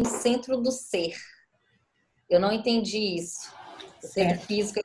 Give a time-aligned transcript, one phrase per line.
[0.00, 1.14] o centro do ser.
[2.28, 3.52] Eu não entendi isso.
[4.02, 4.80] O centro físico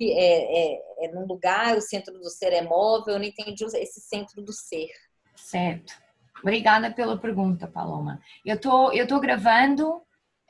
[0.00, 4.00] é, é, é num lugar, o centro do ser é móvel, eu não entendi esse
[4.00, 4.88] centro do ser.
[5.36, 5.92] Certo.
[6.40, 8.20] Obrigada pela pergunta, Paloma.
[8.44, 10.02] Eu tô, eu tô gravando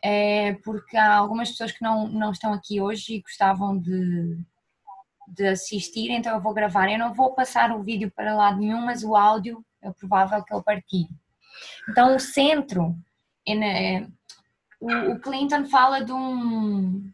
[0.03, 4.39] é, porque há algumas pessoas que não, não estão aqui hoje e gostavam de,
[5.29, 6.91] de assistir, então eu vou gravar.
[6.91, 10.53] Eu não vou passar o vídeo para lado nenhum, mas o áudio é provável que
[10.53, 11.09] eu partilhe.
[11.89, 12.97] Então, o centro,
[13.47, 14.07] é,
[14.81, 17.11] o, Clinton fala de um,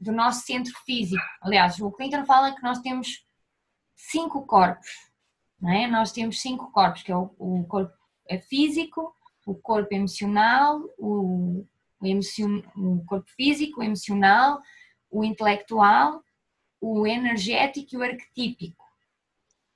[0.00, 1.22] do nosso centro físico.
[1.40, 3.24] Aliás, o Clinton fala que nós temos
[3.96, 4.88] cinco corpos.
[5.60, 5.86] Não é?
[5.86, 7.94] Nós temos cinco corpos, que é o, o corpo
[8.28, 9.14] é físico,
[9.46, 11.66] o corpo emocional, o,
[12.00, 14.60] o, emocion, o corpo físico, o emocional,
[15.10, 16.22] o intelectual,
[16.80, 18.84] o energético e o arquetípico.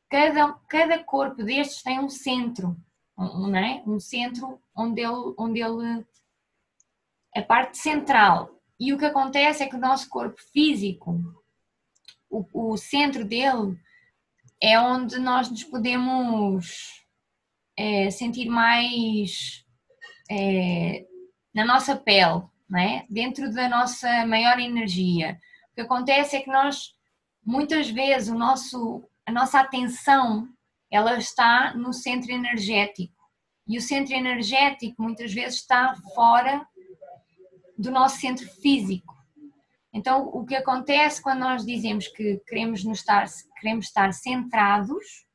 [0.09, 2.77] Cada, cada corpo destes tem um centro,
[3.17, 3.83] um, é?
[3.87, 6.05] um centro onde ele, onde ele.
[7.35, 8.61] a parte central.
[8.79, 11.19] E o que acontece é que o nosso corpo físico,
[12.29, 13.79] o, o centro dele,
[14.61, 17.05] é onde nós nos podemos
[17.77, 19.65] é, sentir mais
[20.31, 21.07] é,
[21.55, 22.43] na nossa pele,
[22.77, 23.07] é?
[23.09, 25.41] dentro da nossa maior energia.
[25.71, 26.95] O que acontece é que nós,
[27.45, 30.49] muitas vezes, o nosso, a nossa atenção
[30.97, 33.15] ela está no centro energético.
[33.69, 36.67] E o centro energético muitas vezes está fora
[37.77, 39.15] do nosso centro físico.
[39.93, 43.27] Então, o que acontece quando nós dizemos que queremos, estar,
[43.61, 45.27] queremos estar centrados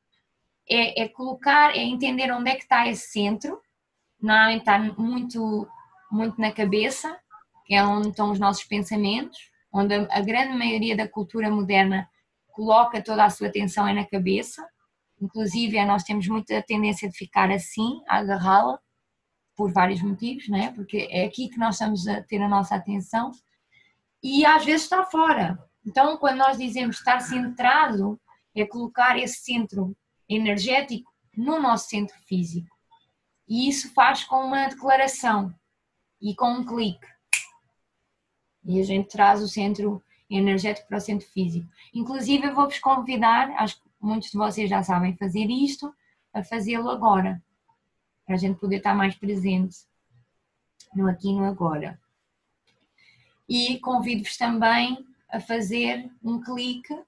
[0.68, 3.60] é, é, colocar, é entender onde é que está esse centro,
[4.20, 5.68] normalmente está muito,
[6.10, 7.18] muito na cabeça,
[7.66, 9.38] que é onde estão os nossos pensamentos,
[9.72, 12.08] onde a, a grande maioria da cultura moderna
[12.52, 14.64] coloca toda a sua atenção é na cabeça,
[15.22, 18.78] inclusive é, nós temos muita tendência de ficar assim, a agarrá-la,
[19.54, 20.72] por vários motivos, não é?
[20.72, 23.30] porque é aqui que nós estamos a ter a nossa atenção,
[24.22, 25.58] e às vezes está fora.
[25.84, 28.20] Então, quando nós dizemos estar centrado,
[28.54, 29.96] é colocar esse centro
[30.28, 32.68] energético no nosso centro físico.
[33.48, 35.52] E isso faz com uma declaração
[36.20, 37.06] e com um clique.
[38.64, 41.68] E a gente traz o centro energético para o centro físico.
[41.92, 45.94] Inclusive, eu vou-vos convidar, acho que muitos de vocês já sabem fazer isto,
[46.34, 47.42] a fazê-lo agora,
[48.26, 49.76] para a gente poder estar mais presente
[50.94, 52.00] no aqui e no agora.
[53.48, 56.98] E convido-vos também a fazer um clique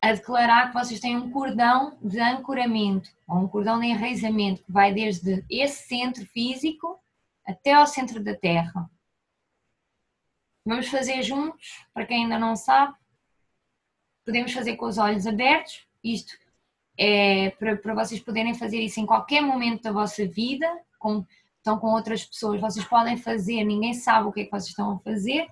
[0.00, 4.70] a declarar que vocês têm um cordão de ancoramento, ou um cordão de enraizamento, que
[4.70, 7.00] vai desde esse centro físico
[7.46, 8.90] até ao centro da Terra.
[10.64, 12.94] Vamos fazer juntos, para quem ainda não sabe,
[14.24, 16.32] podemos fazer com os olhos abertos, isto
[16.96, 20.66] é para, para vocês poderem fazer isso em qualquer momento da vossa vida,
[20.98, 21.24] com,
[21.56, 24.92] estão com outras pessoas, vocês podem fazer, ninguém sabe o que é que vocês estão
[24.92, 25.46] a fazer,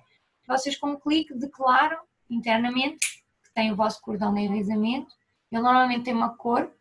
[0.47, 3.23] vocês com um clique declaram internamente
[3.53, 5.15] tem o vosso cordão de enraizamento.
[5.51, 6.71] Ele normalmente tem uma cor.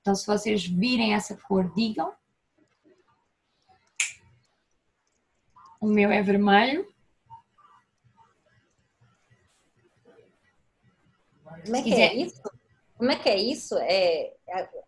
[0.00, 2.12] Então, se vocês virem essa cor, digam.
[5.80, 6.88] O meu é vermelho.
[11.68, 12.42] Como é que é isso?
[12.96, 13.76] Como é que é isso?
[13.78, 14.34] É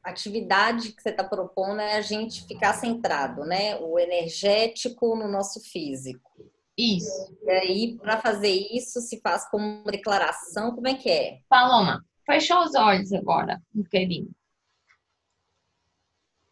[0.03, 3.77] a atividade que você está propondo é a gente ficar centrado, né?
[3.77, 6.31] O energético no nosso físico.
[6.77, 7.37] Isso.
[7.45, 11.41] E aí, para fazer isso, se faz como uma declaração, como é que é?
[11.49, 14.31] Paloma, fecha os olhos agora, um bocadinho.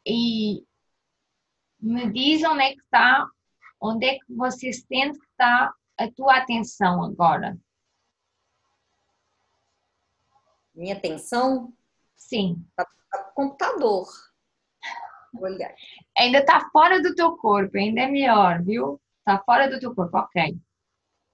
[0.07, 0.63] E
[1.81, 3.27] me diz onde é que está,
[3.81, 7.59] onde é que você sente que está a tua atenção agora.
[10.79, 11.73] Minha atenção?
[12.15, 12.65] Sim.
[12.71, 12.87] Está
[13.19, 14.07] no computador.
[15.41, 15.75] Olhar.
[16.17, 19.01] Ainda está fora do teu corpo, ainda é melhor, viu?
[19.19, 20.57] Está fora do teu corpo, ok.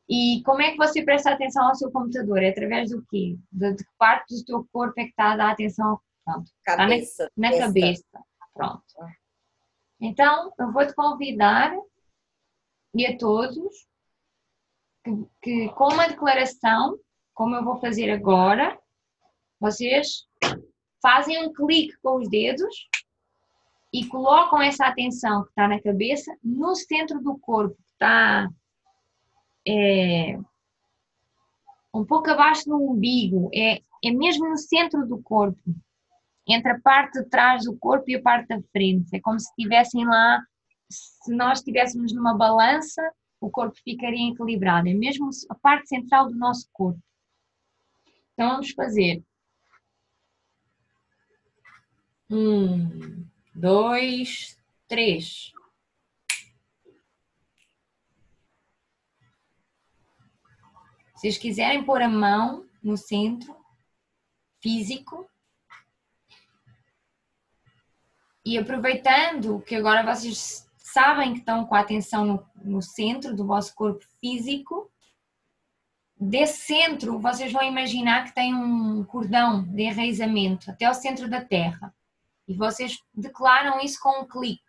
[0.09, 2.43] E como é que você presta atenção ao seu computador?
[2.43, 3.37] É através do quê?
[3.53, 6.01] De, que parte do teu corpo é que está a dar atenção?
[6.25, 6.51] Pronto.
[6.65, 7.25] Cabeça.
[7.25, 8.25] Está na, na cabeça.
[8.55, 8.85] Pronto.
[10.01, 11.77] Então, eu vou te convidar
[12.95, 13.87] e a todos
[15.05, 16.99] que, que com uma declaração,
[17.35, 18.79] como eu vou fazer agora,
[19.65, 20.27] vocês
[21.01, 22.87] fazem um clique com os dedos
[23.91, 28.47] e colocam essa atenção que está na cabeça no centro do corpo, que está
[29.67, 30.39] é,
[31.95, 35.59] um pouco abaixo do umbigo, é, é mesmo no centro do corpo,
[36.47, 39.17] entre a parte de trás do corpo e a parte da frente.
[39.17, 40.43] É como se estivessem lá,
[40.91, 43.03] se nós estivéssemos numa balança,
[43.41, 47.01] o corpo ficaria equilibrado, é mesmo a parte central do nosso corpo.
[48.35, 49.25] Então vamos fazer.
[52.37, 54.59] Um, dois,
[54.89, 55.53] três.
[61.15, 63.57] Se vocês quiserem pôr a mão no centro
[64.61, 65.31] físico.
[68.45, 73.47] E aproveitando que agora vocês sabem que estão com a atenção no, no centro do
[73.47, 74.91] vosso corpo físico,
[76.19, 81.41] desse centro vocês vão imaginar que tem um cordão de enraizamento até o centro da
[81.41, 81.95] Terra
[82.47, 84.63] e vocês declaram isso com um clique.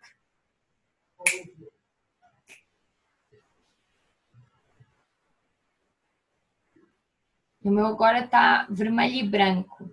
[7.62, 9.90] O meu agora está vermelho e branco.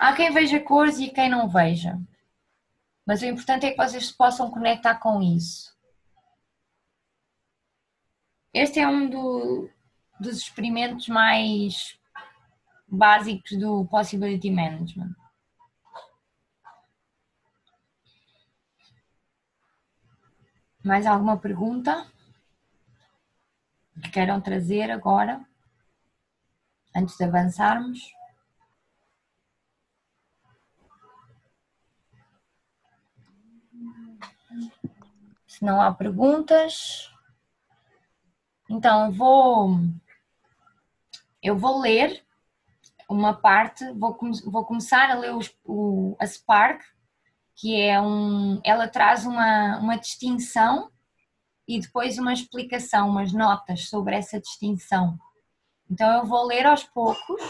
[0.00, 2.00] Há quem veja cores e quem não veja.
[3.06, 5.76] Mas o importante é que vocês se possam conectar com isso.
[8.52, 9.68] Este é um do,
[10.18, 11.98] dos experimentos mais
[12.88, 15.19] básicos do Possibility Management.
[20.82, 22.06] Mais alguma pergunta?
[24.00, 25.44] que queiram trazer agora,
[26.96, 28.14] antes de avançarmos?
[35.46, 37.12] Se não há perguntas,
[38.68, 39.78] então vou,
[41.42, 42.24] eu vou ler
[43.08, 44.16] uma parte, vou,
[44.46, 45.32] vou começar a ler
[45.64, 46.82] o, a Spark,
[47.60, 50.90] que é um, ela traz uma, uma distinção
[51.68, 55.18] e depois uma explicação, umas notas sobre essa distinção.
[55.90, 57.42] Então eu vou ler aos poucos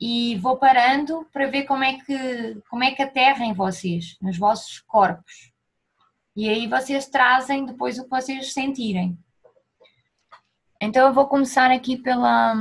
[0.00, 4.36] e vou parando para ver como é que como é que aterra em vocês, nos
[4.36, 5.52] vossos corpos.
[6.34, 9.16] E aí vocês trazem depois o que vocês sentirem.
[10.80, 12.56] Então eu vou começar aqui pela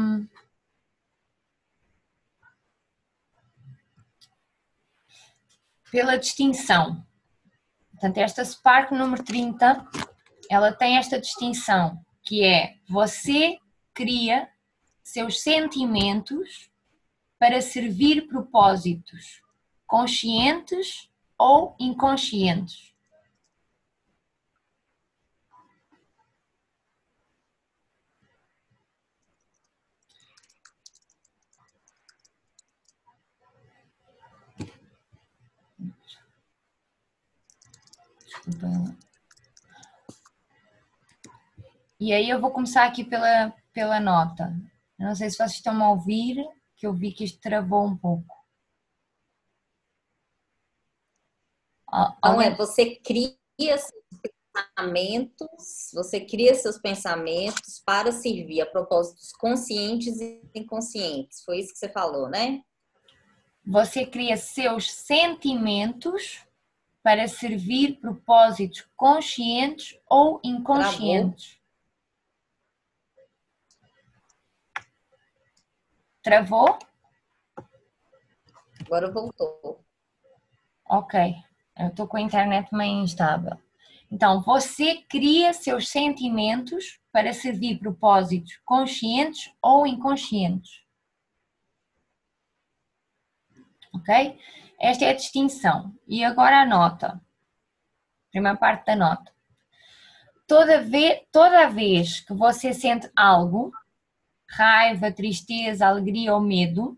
[5.91, 7.05] pela distinção.
[7.91, 9.85] Portanto, esta Spark número 30
[10.49, 13.57] ela tem esta distinção, que é você
[13.93, 14.49] cria
[15.03, 16.69] seus sentimentos
[17.37, 19.41] para servir propósitos
[19.85, 22.90] conscientes ou inconscientes.
[38.45, 38.97] Desculpa.
[41.99, 44.51] E aí eu vou começar aqui pela, pela nota.
[44.97, 46.35] Eu não sei se vocês estão a ouvir,
[46.75, 48.35] que eu vi que isto travou um pouco.
[52.23, 53.91] Não é, você cria seus
[54.43, 61.43] pensamentos, você cria seus pensamentos para servir a propósitos conscientes e inconscientes.
[61.43, 62.63] Foi isso que você falou, né?
[63.63, 66.43] Você cria seus sentimentos
[67.03, 71.59] para servir propósitos conscientes ou inconscientes.
[76.21, 76.77] Travou.
[76.77, 76.91] Travou?
[78.85, 79.83] Agora voltou.
[80.85, 81.35] Ok.
[81.77, 83.57] Eu estou com a internet meio instável.
[84.11, 90.83] Então, você cria seus sentimentos para servir propósitos conscientes ou inconscientes.
[93.93, 94.37] Ok?
[94.81, 95.95] Esta é a distinção.
[96.07, 97.21] E agora a nota.
[98.31, 99.31] Primeira parte da nota.
[100.47, 103.71] Toda vez, toda vez que você sente algo,
[104.49, 106.97] raiva, tristeza, alegria ou medo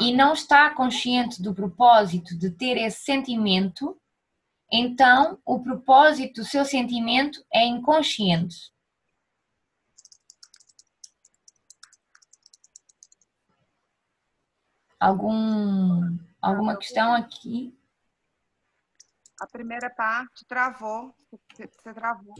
[0.00, 3.98] e não está consciente do propósito de ter esse sentimento,
[4.70, 8.70] então o propósito do seu sentimento é inconsciente.
[15.00, 17.76] Algum, alguma questão aqui?
[19.40, 21.14] A primeira parte travou.
[21.54, 22.34] Você travou.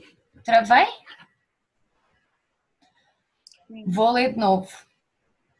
[0.45, 0.87] Travei?
[3.87, 4.71] Vou ler de novo.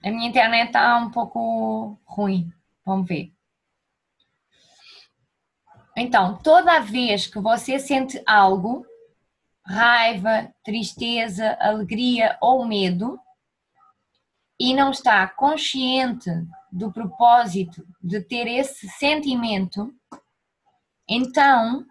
[0.03, 2.53] A minha internet está um pouco ruim.
[2.85, 3.33] Vamos ver.
[5.97, 8.87] Então, toda vez que você sente algo,
[9.65, 13.19] raiva, tristeza, alegria ou medo,
[14.59, 16.31] e não está consciente
[16.77, 19.95] do propósito de ter esse sentimento,
[21.09, 21.87] então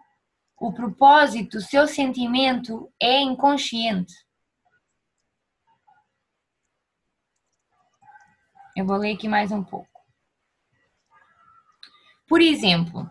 [0.55, 4.13] o propósito, o seu sentimento é inconsciente.
[8.75, 9.89] Eu vou ler aqui mais um pouco.
[12.27, 13.09] Por exemplo,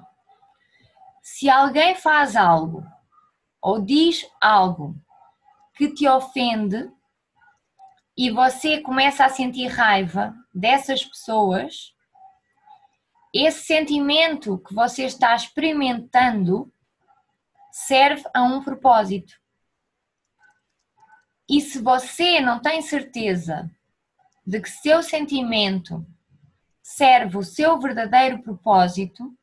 [1.22, 2.86] se alguém faz algo
[3.60, 4.94] ou diz algo
[5.74, 6.88] que te ofende
[8.16, 11.94] e você começa a sentir raiva dessas pessoas,
[13.32, 16.72] esse sentimento que você está experimentando
[17.72, 19.34] serve a um propósito.
[21.48, 23.68] E se você não tem certeza
[24.46, 26.06] de que seu sentimento
[26.80, 29.36] serve o seu verdadeiro propósito,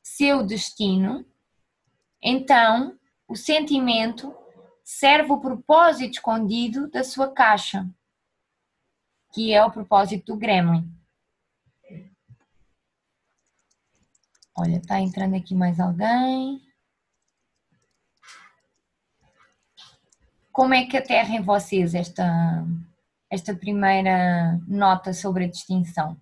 [0.00, 1.26] seu destino,
[2.22, 4.34] então o sentimento
[4.84, 7.88] serve o propósito escondido da sua caixa,
[9.32, 10.90] que é o propósito do gremlin.
[14.56, 16.60] Olha, está entrando aqui mais alguém.
[20.50, 22.66] Como é que aterra em vocês esta,
[23.30, 26.20] esta primeira nota sobre a distinção?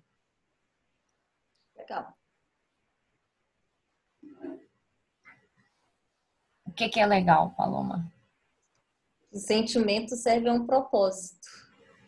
[1.75, 2.15] Legal.
[6.63, 8.11] O que é que é legal, Paloma?
[9.31, 11.47] O sentimento serve a um propósito,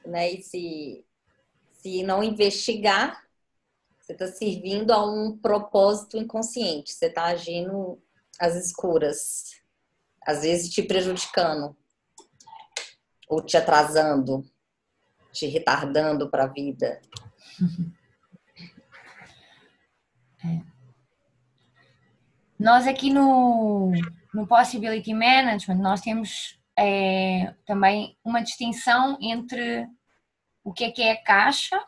[0.10, 0.32] né?
[0.32, 1.06] E se,
[1.72, 3.24] se não investigar,
[4.00, 6.92] você está servindo a um propósito inconsciente.
[6.92, 8.02] Você está agindo
[8.40, 9.62] às escuras,
[10.26, 11.78] às vezes te prejudicando
[13.28, 14.44] ou te atrasando,
[15.32, 17.02] te retardando para a vida.
[20.42, 20.62] É.
[22.58, 23.92] Nós aqui no,
[24.34, 29.86] no Possibility Management, nós temos é, também uma distinção entre
[30.70, 31.80] o que é que é a caixa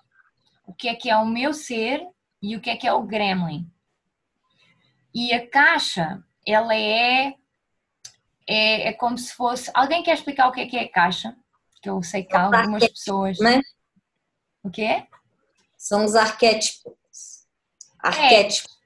[0.72, 2.08] o que é que é o meu ser
[2.42, 3.70] e o que é que é o gremlin.
[5.14, 7.36] E a caixa, ela é,
[8.48, 9.70] é, é como se fosse.
[9.74, 11.36] Alguém quer explicar o que é que é a caixa?
[11.82, 13.38] Que eu sei que há algumas pessoas.
[13.40, 13.60] Né?
[14.64, 15.06] O quê?
[15.78, 17.46] São os arquétipos.
[18.00, 18.80] Arquétipos.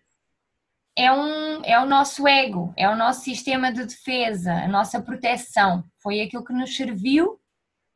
[0.97, 4.99] É, é, um, é o nosso ego, é o nosso sistema de defesa, a nossa
[4.99, 5.83] proteção.
[6.01, 7.39] Foi aquilo que nos serviu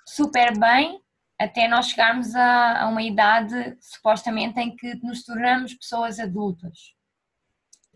[0.06, 1.02] super bem
[1.40, 6.94] até nós chegarmos a, a, uma idade supostamente em que nos tornamos pessoas adultas.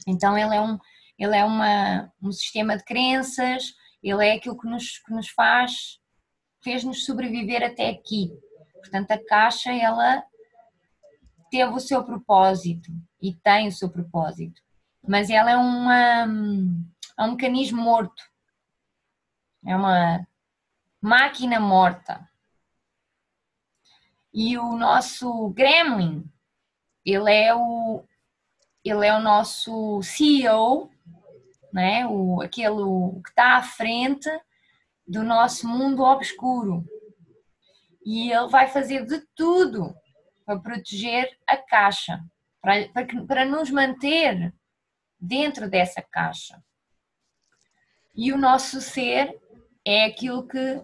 [0.08, 0.80] Então ele é um,
[1.20, 6.00] ele é uma, um sistema de crenças, ele é aquilo que nos, que nos faz,
[6.64, 8.32] fez-nos sobreviver até aqui.
[8.76, 10.24] Portanto, a caixa, ela
[11.52, 14.62] teve o seu propósito e tem o seu propósito,
[15.06, 16.26] mas ela é, uma,
[17.20, 18.24] é um mecanismo morto,
[19.66, 20.26] é uma
[21.02, 22.28] máquina morta
[24.34, 26.28] e o nosso Gremlin,
[27.06, 28.04] ele é o,
[28.84, 30.90] ele é o nosso CEO,
[31.72, 32.08] né?
[32.08, 34.30] o, aquele que está à frente
[35.08, 36.84] do nosso mundo obscuro.
[38.06, 39.96] E ele vai fazer de tudo
[40.46, 42.20] para proteger a caixa,
[42.60, 44.54] para, para, para nos manter
[45.20, 46.62] dentro dessa caixa.
[48.16, 49.40] E o nosso ser
[49.86, 50.82] é aquilo que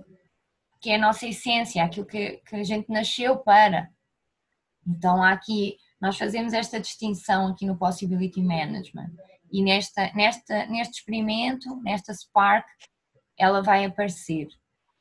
[0.82, 3.90] que é a nossa essência, aquilo que, que a gente nasceu para.
[4.88, 9.12] Então, aqui, nós fazemos esta distinção aqui no Possibility Management.
[9.52, 12.68] E nesta, nesta, neste experimento, nesta Spark,
[13.38, 14.48] ela vai aparecer.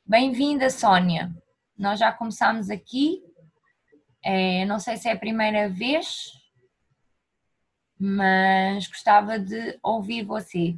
[0.05, 1.33] Bem-vinda, Sónia.
[1.77, 3.21] Nós já começamos aqui.
[4.23, 6.31] É, não sei se é a primeira vez,
[7.97, 10.75] mas gostava de ouvir você.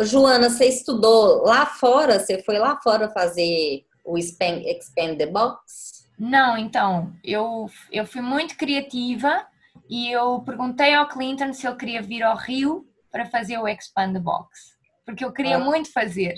[0.00, 2.18] Joana, você estudou lá fora?
[2.18, 6.08] Você foi lá fora fazer o Expand, Expand the Box?
[6.18, 9.46] Não, então, eu, eu fui muito criativa
[9.88, 14.14] e eu perguntei ao Clinton se ele queria vir ao Rio para fazer o Expand
[14.14, 15.60] the Box, porque eu queria ah.
[15.60, 16.34] muito fazer.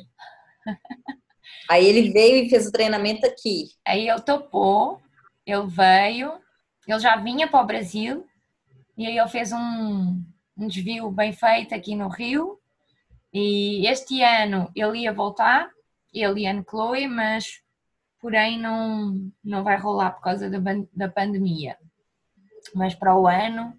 [1.70, 3.70] Aí ele veio e fez o treinamento aqui.
[3.84, 5.00] Aí ele topou,
[5.44, 6.32] ele veio,
[6.86, 8.26] ele já vinha para o Brasil
[8.96, 10.22] e aí ele fez um,
[10.56, 12.58] um desvio bem feito aqui no Rio
[13.38, 15.68] e este ano ele ia voltar,
[16.10, 17.60] ele e a Chloe, mas
[18.18, 20.58] porém não, não vai rolar por causa da,
[20.90, 21.76] da pandemia.
[22.74, 23.78] Mas para o ano,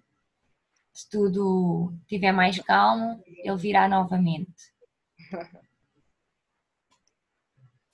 [0.92, 4.72] se tudo estiver mais calmo, ele virá novamente.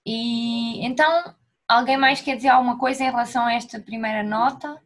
[0.07, 1.35] E então,
[1.67, 4.79] alguém mais quer dizer alguma coisa em relação a esta primeira nota?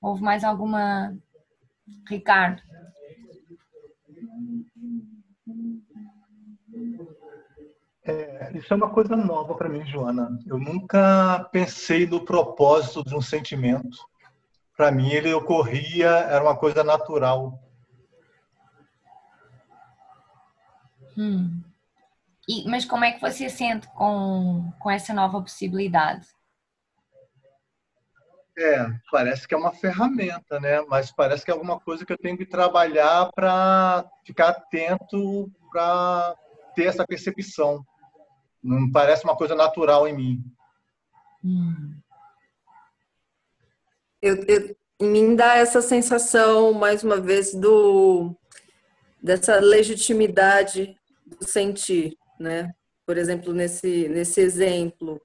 [0.00, 1.12] Houve mais alguma?
[2.08, 2.62] Ricardo?
[8.38, 10.38] É, isso é uma coisa nova para mim, Joana.
[10.46, 13.98] Eu nunca pensei no propósito de um sentimento.
[14.76, 17.60] Para mim, ele ocorria, era uma coisa natural.
[21.16, 21.60] Hum.
[22.48, 26.28] E, mas como é que você sente com, com essa nova possibilidade?
[28.56, 30.80] É, parece que é uma ferramenta, né?
[30.82, 36.36] Mas parece que é alguma coisa que eu tenho que trabalhar para ficar atento para
[36.74, 37.84] ter essa percepção.
[38.68, 40.44] Não parece uma coisa natural em mim.
[41.44, 41.94] Hum.
[44.20, 48.34] Eu, eu, mim dá essa sensação, mais uma vez, do
[49.22, 50.96] dessa legitimidade
[51.26, 52.72] do sentir, né?
[53.08, 55.18] por exemplo, nesse, nesse exemplo,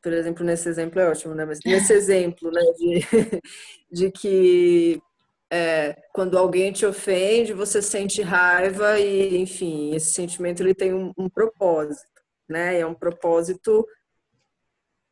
[0.00, 1.44] por exemplo, nesse exemplo é ótimo, né?
[1.44, 3.00] Mas nesse exemplo, né, de,
[3.90, 5.02] de que
[5.50, 11.12] é, quando alguém te ofende, você sente raiva e, enfim, esse sentimento ele tem um,
[11.18, 12.06] um propósito,
[12.52, 12.78] né?
[12.78, 13.86] É um propósito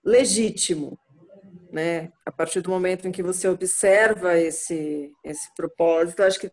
[0.04, 0.98] legítimo,
[1.72, 2.12] né?
[2.24, 6.50] A partir do momento em que você observa esse esse propósito, acho que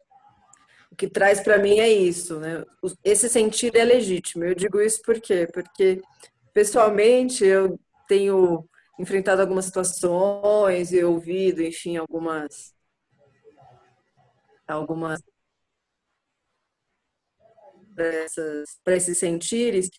[0.91, 2.63] o que traz para mim é isso, né?
[3.03, 4.44] Esse sentido é legítimo.
[4.46, 5.48] Eu digo isso por quê?
[5.53, 6.01] Porque
[6.53, 8.67] pessoalmente eu tenho
[9.00, 12.75] enfrentado algumas situações e ouvido, enfim, algumas
[14.67, 15.22] algumas
[18.84, 19.89] para esses sentires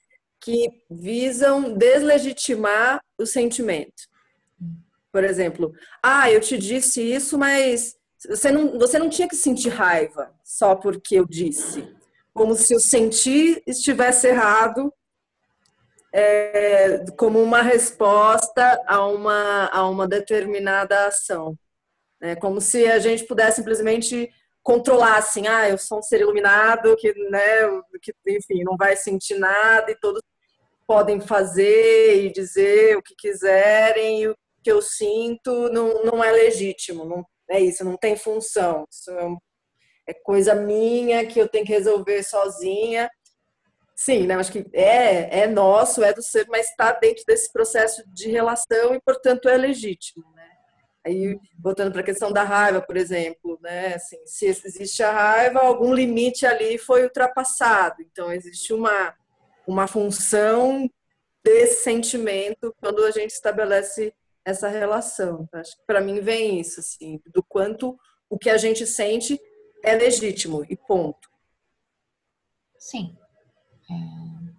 [0.40, 4.09] que visam deslegitimar o sentimento.
[5.12, 9.71] Por exemplo, ah, eu te disse isso, mas você não, você não tinha que sentir
[9.71, 11.88] raiva só porque eu disse.
[12.33, 14.92] Como se o sentir estivesse errado
[16.12, 21.57] é, como uma resposta a uma, a uma determinada ação.
[22.21, 24.30] É como se a gente pudesse simplesmente
[24.69, 27.63] controlar assim, ah, eu sou um ser iluminado que, né,
[28.03, 30.21] que enfim, não vai sentir nada e todos
[30.87, 36.31] podem fazer e dizer o que quiserem e o que eu sinto não, não é
[36.31, 38.85] legítimo, não é isso, não tem função.
[38.93, 39.37] Isso é,
[40.09, 43.09] é coisa minha que eu tenho que resolver sozinha
[43.97, 44.37] Sim, né?
[44.37, 48.95] Acho que é, é nosso, é do ser, mas está dentro desse processo de relação
[48.95, 50.38] e, portanto, é legítimo, né?
[51.09, 53.95] Aí, voltando para a questão da raiva, por exemplo, né?
[53.95, 58.03] Assim, se existe a raiva, algum limite ali foi ultrapassado.
[58.03, 59.15] Então, existe uma,
[59.67, 60.88] uma função
[61.43, 64.12] desse sentimento quando a gente estabelece
[64.45, 65.49] essa relação.
[65.55, 67.99] Acho que para mim vem isso, assim, do quanto
[68.29, 69.41] o que a gente sente
[69.83, 71.27] é legítimo e ponto.
[72.79, 73.17] Sim,
[73.91, 74.53] é.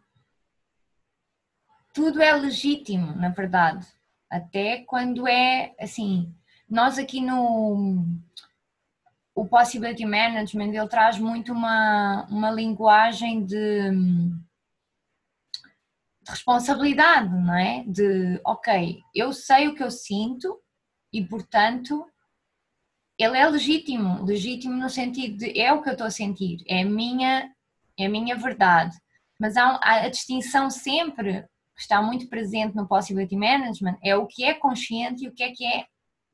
[1.94, 3.86] Tudo é legítimo, na verdade.
[4.30, 6.34] Até quando é assim.
[6.70, 8.06] Nós aqui no
[9.40, 13.90] o Possibility Management ele traz muito uma, uma linguagem de,
[16.22, 17.84] de, responsabilidade, não é?
[17.88, 20.62] De ok, eu sei o que eu sinto
[21.14, 22.06] e portanto
[23.18, 26.82] ele é legítimo, legítimo no sentido de é o que eu estou a sentir, é
[26.82, 27.50] a minha,
[27.98, 28.96] é a minha verdade.
[29.40, 31.44] Mas há, há a distinção sempre
[31.76, 35.44] que está muito presente no Possibility Management é o que é consciente e o que
[35.44, 35.86] é que é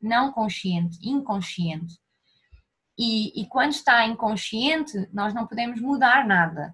[0.06, 2.00] não consciente, inconsciente.
[2.98, 6.74] E, e quando está inconsciente, nós não podemos mudar nada.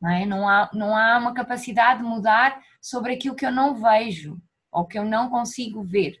[0.00, 0.26] Não, é?
[0.26, 4.40] não, há, não há uma capacidade de mudar sobre aquilo que eu não vejo
[4.72, 6.16] ou que eu não consigo ver.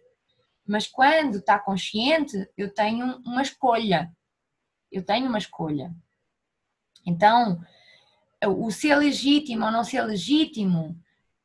[0.66, 4.12] Mas quando está consciente, eu tenho uma escolha.
[4.92, 5.92] Eu tenho uma escolha.
[7.06, 7.60] Então,
[8.46, 10.96] o ser legítimo ou não ser legítimo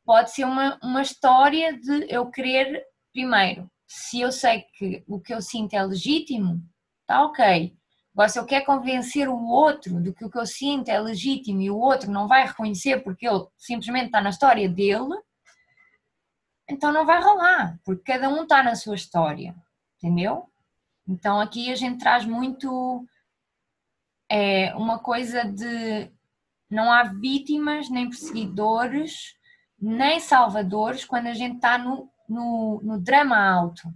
[0.03, 5.33] pode ser uma, uma história de eu querer, primeiro, se eu sei que o que
[5.33, 6.61] eu sinto é legítimo,
[7.01, 7.73] está ok.
[8.13, 11.61] Agora, se eu quero convencer o outro de que o que eu sinto é legítimo
[11.61, 15.15] e o outro não vai reconhecer porque ele simplesmente está na história dele,
[16.69, 19.55] então não vai rolar, porque cada um está na sua história,
[19.97, 20.49] entendeu?
[21.07, 23.05] Então aqui a gente traz muito
[24.29, 26.11] é, uma coisa de
[26.69, 29.37] não há vítimas, nem perseguidores,
[29.79, 33.93] nem salvadores quando a gente está no, no, no drama alto.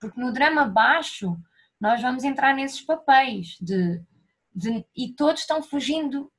[0.00, 1.36] Porque no drama baixo
[1.80, 4.02] nós vamos entrar nesses papéis de,
[4.54, 6.30] de, e todos estão fugindo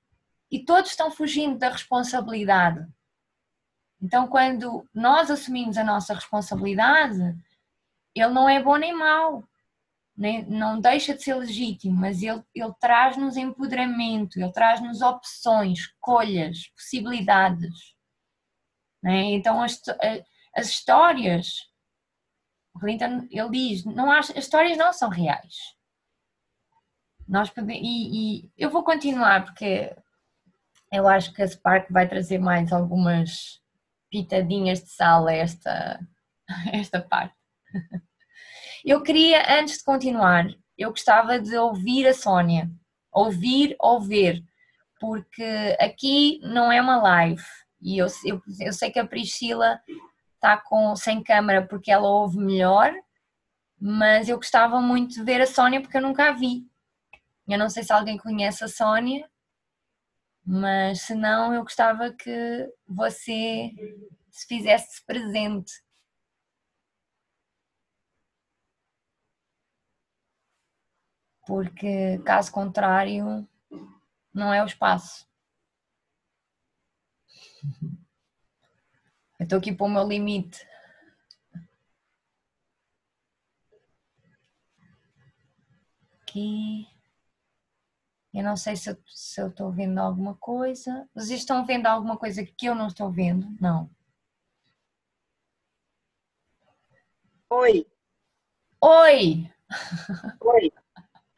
[0.51, 2.85] e todos estão fugindo da responsabilidade.
[4.01, 7.35] Então, quando nós assumimos a nossa responsabilidade,
[8.15, 9.47] ele não é bom nem mau
[10.19, 16.67] nem, não deixa de ser legítimo, mas ele, ele traz-nos empoderamento, ele traz-nos opções, escolhas,
[16.75, 17.95] possibilidades.
[19.01, 19.31] Né?
[19.31, 19.81] Então as,
[20.55, 21.69] as histórias,
[22.79, 25.55] Clinton ele diz, não há, as histórias não são reais.
[27.27, 29.95] Nós podemos, e, e eu vou continuar porque
[30.91, 33.61] eu acho que a Spark vai trazer mais algumas
[34.09, 35.99] pitadinhas de sal a esta,
[36.73, 37.35] esta parte.
[38.83, 42.71] Eu queria, antes de continuar, eu gostava de ouvir a Sónia.
[43.11, 44.43] Ouvir ou ver,
[44.99, 47.43] porque aqui não é uma live
[47.81, 49.79] e eu, eu, eu sei que a Priscila
[50.39, 52.93] está com, sem câmera porque ela ouve melhor,
[53.79, 56.65] mas eu gostava muito de ver a Sónia porque eu nunca a vi.
[57.47, 59.29] Eu não sei se alguém conhece a Sónia,
[60.45, 63.71] mas se não, eu gostava que você
[64.31, 65.71] se fizesse presente.
[71.49, 73.43] porque caso contrário
[74.31, 75.27] não é o espaço.
[79.39, 80.67] Eu estou aqui para o meu limite.
[86.21, 86.85] Aqui.
[88.33, 91.09] Eu não sei se eu, se eu estou vendo alguma coisa.
[91.15, 93.47] Vocês estão vendo alguma coisa que eu não estou vendo?
[93.59, 93.89] Não.
[97.49, 97.87] Oi.
[98.81, 99.51] Oi!
[100.41, 100.71] Oi.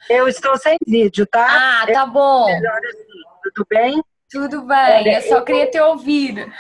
[0.10, 1.84] Eu estou sem vídeo, tá?
[1.84, 2.46] Ah, tá bom.
[2.48, 3.22] Melhor assim.
[3.44, 4.04] Tudo bem?
[4.30, 6.52] Tudo bem, eu só queria te ouvir.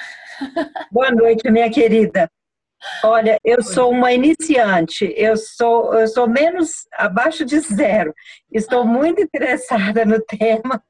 [0.91, 2.29] Boa noite, minha querida.
[3.03, 8.13] Olha, eu sou uma iniciante, eu sou, eu sou menos abaixo de zero.
[8.51, 10.83] Estou muito interessada no tema,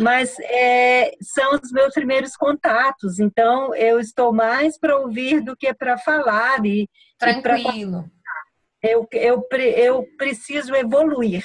[0.00, 5.72] mas é, são os meus primeiros contatos, então eu estou mais para ouvir do que
[5.72, 8.10] para falar e Tranquilo.
[8.82, 11.44] eu, eu, pre- eu preciso evoluir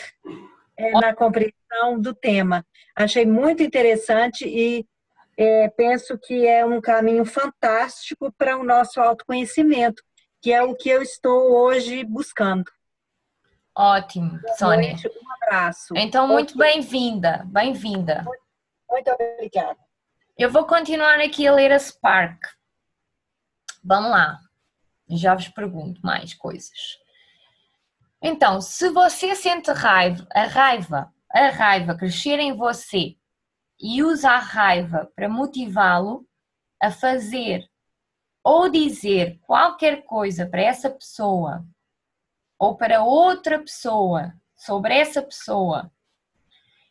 [0.78, 2.66] é, na compreensão do tema.
[2.96, 4.86] Achei muito interessante e
[5.44, 10.04] é, penso que é um caminho fantástico para o nosso autoconhecimento,
[10.40, 12.72] que é o que eu estou hoje buscando.
[13.76, 14.92] Ótimo, Sônia.
[14.92, 15.94] Noite, Um abraço.
[15.98, 18.24] Então, muito bem-vinda, bem-vinda.
[18.90, 19.80] Muito obrigada.
[20.38, 22.40] Eu vou continuar aqui a ler a Spark.
[23.84, 24.40] Vamos lá.
[25.10, 27.00] Já vos pergunto mais coisas.
[28.22, 33.16] Então, se você sente raiva, a raiva, a raiva crescer em você
[33.82, 36.28] e usa a raiva para motivá-lo
[36.80, 37.68] a fazer
[38.44, 41.66] ou dizer qualquer coisa para essa pessoa
[42.60, 45.92] ou para outra pessoa sobre essa pessoa,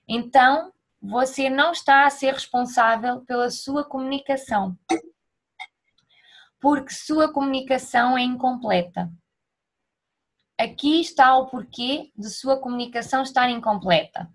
[0.08, 4.76] então você não está a ser responsável pela sua comunicação.
[6.60, 9.10] Porque sua comunicação é incompleta.
[10.58, 14.30] Aqui está o porquê de sua comunicação estar incompleta.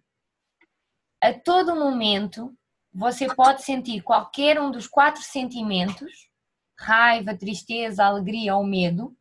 [1.26, 2.56] A todo momento,
[2.94, 6.30] você pode sentir qualquer um dos quatro sentimentos
[6.78, 9.18] raiva, tristeza, alegria ou medo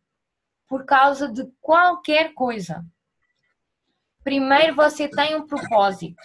[0.68, 2.84] por causa de qualquer coisa.
[4.22, 6.22] Primeiro, você tem um propósito.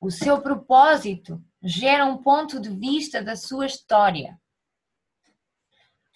[0.00, 4.40] O seu propósito gera um ponto de vista da sua história.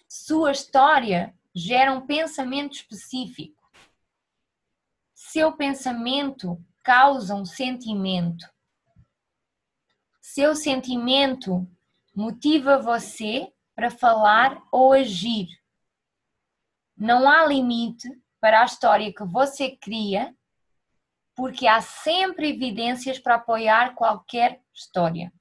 [0.07, 3.71] Sua história gera um pensamento específico.
[5.13, 8.45] Seu pensamento causa um sentimento.
[10.21, 11.67] Seu sentimento
[12.15, 15.47] motiva você para falar ou agir.
[16.95, 20.35] Não há limite para a história que você cria
[21.35, 25.31] porque há sempre evidências para apoiar qualquer história.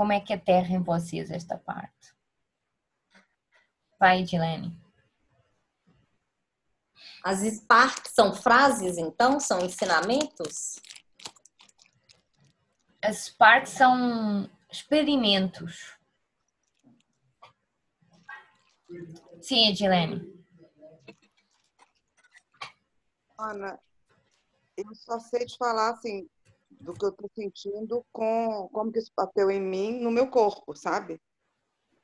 [0.00, 2.16] Como é que aterra em vocês esta parte?
[3.98, 4.74] Vai, Edilene.
[7.22, 9.38] As Sparks são frases, então?
[9.38, 10.80] São ensinamentos?
[13.02, 15.98] As Sparks são experimentos.
[19.42, 20.42] Sim, Edilene.
[23.38, 23.78] Ana,
[24.78, 26.26] eu só sei te falar assim
[26.80, 30.74] do que eu tô sentindo com como que isso bateu em mim, no meu corpo,
[30.74, 31.20] sabe?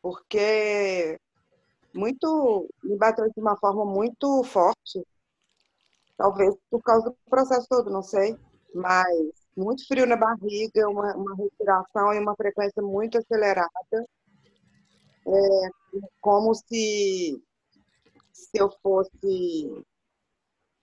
[0.02, 1.18] Porque
[1.94, 5.04] muito me bateu de uma forma muito forte,
[6.16, 8.36] talvez por causa do processo todo, não sei,
[8.74, 9.06] mas
[9.56, 14.06] muito frio na barriga, uma, uma respiração e uma frequência muito acelerada,
[15.26, 15.70] é,
[16.20, 17.42] como se
[18.32, 19.84] se eu fosse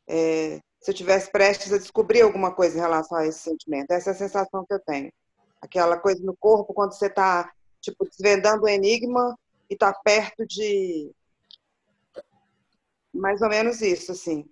[0.07, 3.89] é, se eu tivesse prestes a descobrir alguma coisa em relação a esse sentimento.
[3.91, 5.13] Essa é a sensação que eu tenho.
[5.61, 9.33] Aquela coisa no corpo quando você está tipo desvendando o enigma
[9.69, 11.09] e está perto de
[13.13, 14.45] mais ou menos isso, assim.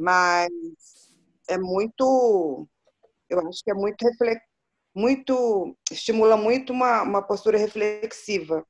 [0.00, 0.50] Mas
[1.48, 2.66] é muito,
[3.30, 4.42] eu acho que é muito reflex,
[4.92, 8.66] muito estimula muito uma, uma postura reflexiva.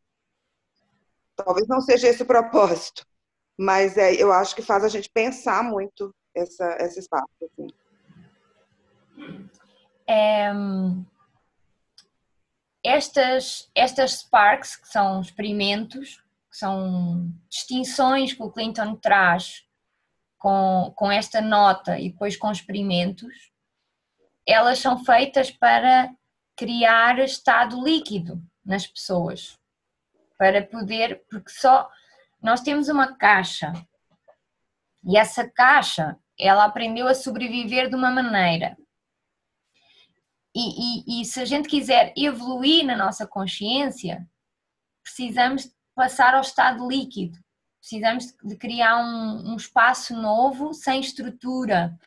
[1.37, 3.07] Talvez não seja esse o propósito,
[3.59, 7.29] mas é, eu acho que faz a gente pensar muito essa, esse espaço.
[7.43, 7.69] Assim.
[10.07, 10.51] É,
[12.83, 19.65] estas, estas Sparks, que são experimentos, que são distinções que o Clinton traz
[20.39, 23.53] com, com esta nota e depois com experimentos,
[24.47, 26.13] elas são feitas para
[26.57, 29.59] criar estado líquido nas pessoas.
[30.37, 31.89] Para poder, porque só
[32.43, 33.73] nós temos uma caixa
[35.05, 38.77] e essa caixa ela aprendeu a sobreviver de uma maneira.
[40.55, 44.27] e, e, e se a gente quiser evoluir na nossa consciência,
[45.03, 47.39] precisamos passar ao estado líquido.
[47.81, 51.99] Precisamos de criar um, um espaço novo, sem estrutura.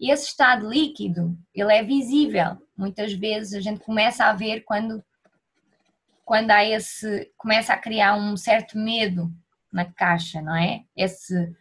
[0.00, 2.56] E esse estado líquido, ele é visível.
[2.76, 5.04] Muitas vezes a gente começa a ver quando,
[6.24, 9.30] quando há esse, começa a criar um certo medo
[9.70, 10.84] na caixa, não é?
[10.96, 11.54] Esse,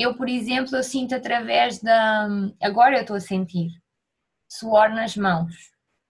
[0.00, 2.28] eu, por exemplo, eu sinto através da,
[2.62, 3.70] agora eu estou a sentir
[4.48, 5.54] suor nas mãos.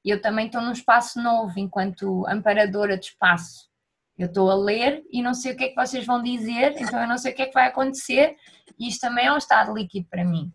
[0.05, 3.68] Eu também estou num espaço novo enquanto amparadora de espaço
[4.18, 7.01] eu estou a ler e não sei o que é que vocês vão dizer, então
[7.01, 8.37] eu não sei o que é que vai acontecer,
[8.77, 10.53] e isto também é um estado líquido para mim.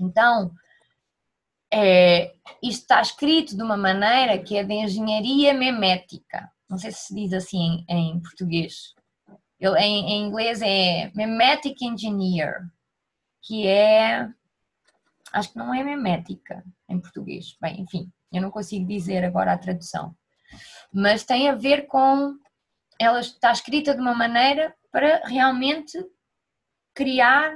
[0.00, 0.50] Então,
[1.72, 6.50] é, isto está escrito de uma maneira que é de engenharia memética.
[6.68, 8.94] Não sei se se diz assim em, em português.
[9.58, 12.68] Ele, em, em, inglês é Memetic Engineer,
[13.42, 14.28] que é.
[15.32, 17.56] Acho que não é memética em português.
[17.60, 20.14] Bem, enfim, eu não consigo dizer agora a tradução.
[20.92, 22.38] Mas tem a ver com
[22.98, 25.98] ela está escrita de uma maneira para realmente
[26.94, 27.52] criar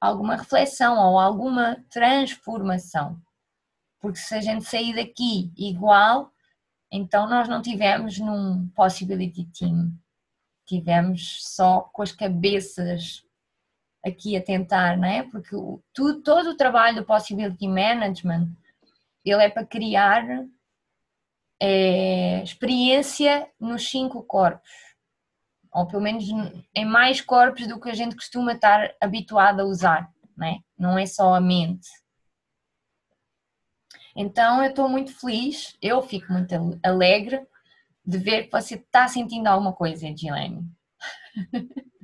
[0.00, 3.20] alguma reflexão ou alguma transformação.
[4.00, 6.32] Porque se a gente sair daqui igual,
[6.90, 9.92] então nós não tivemos num possibility team,
[10.66, 13.22] tivemos só com as cabeças
[14.04, 15.22] aqui a tentar, não é?
[15.24, 18.52] Porque o, todo o trabalho do possibility management
[19.24, 20.24] ele é para criar
[21.60, 24.70] é, experiência nos cinco corpos,
[25.72, 26.24] ou pelo menos
[26.74, 30.58] em mais corpos do que a gente costuma estar habituado a usar, não é?
[30.78, 31.88] Não é só a mente.
[34.14, 37.44] Então eu estou muito feliz, eu fico muito alegre
[38.06, 40.70] de ver que você está sentindo alguma coisa, Gilene.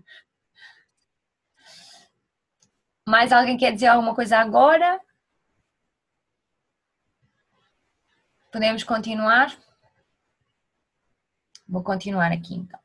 [3.07, 5.01] Mais alguém quer dizer alguma coisa agora?
[8.51, 9.57] Podemos continuar?
[11.69, 12.81] Vou continuar aqui então.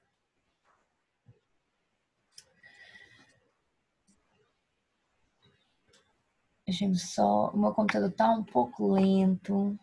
[6.65, 7.49] Deixa-me só.
[7.51, 9.77] O meu computador está um pouco lento.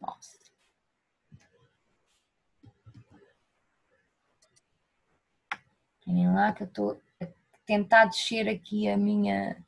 [0.00, 0.39] Nossa.
[6.10, 7.26] Olhem lá que eu estou a
[7.64, 9.64] tentar descer aqui a minha.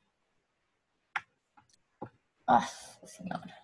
[2.49, 3.63] Nossa Senhora.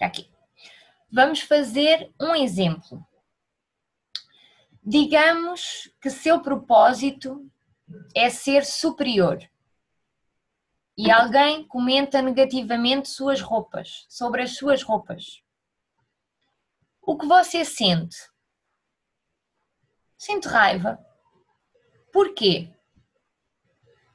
[0.00, 0.30] Aqui.
[1.12, 3.06] Vamos fazer um exemplo.
[4.82, 7.46] Digamos que seu propósito
[8.14, 9.46] é ser superior
[10.96, 15.42] e alguém comenta negativamente suas roupas, sobre as suas roupas.
[17.02, 18.16] O que você sente?
[20.16, 20.98] Sinto raiva.
[22.12, 22.72] Porquê?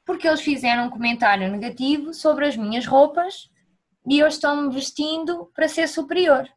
[0.04, 3.48] Porque eles fizeram um comentário negativo sobre as minhas roupas
[4.06, 6.48] e eu estou-me vestindo para ser superior.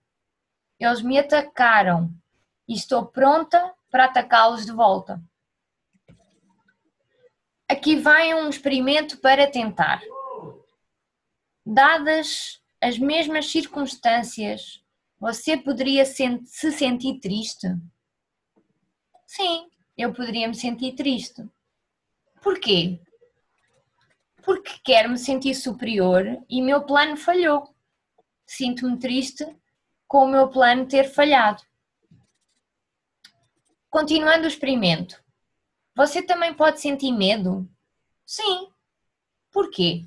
[0.80, 2.12] Eles me atacaram
[2.68, 5.22] e estou pronta para atacá-los de volta.
[7.70, 10.02] Aqui vai um experimento para tentar.
[11.66, 14.84] Dadas as mesmas circunstâncias,
[15.20, 17.68] você poderia se sentir triste?
[19.26, 21.44] Sim, eu poderia me sentir triste.
[22.42, 23.00] Porquê?
[24.46, 27.74] porque quero me sentir superior e meu plano falhou.
[28.46, 29.44] Sinto-me triste
[30.08, 31.64] com o meu plano ter falhado.
[33.90, 35.20] Continuando o experimento,
[35.96, 37.68] você também pode sentir medo?
[38.24, 38.70] Sim.
[39.52, 40.06] Porquê?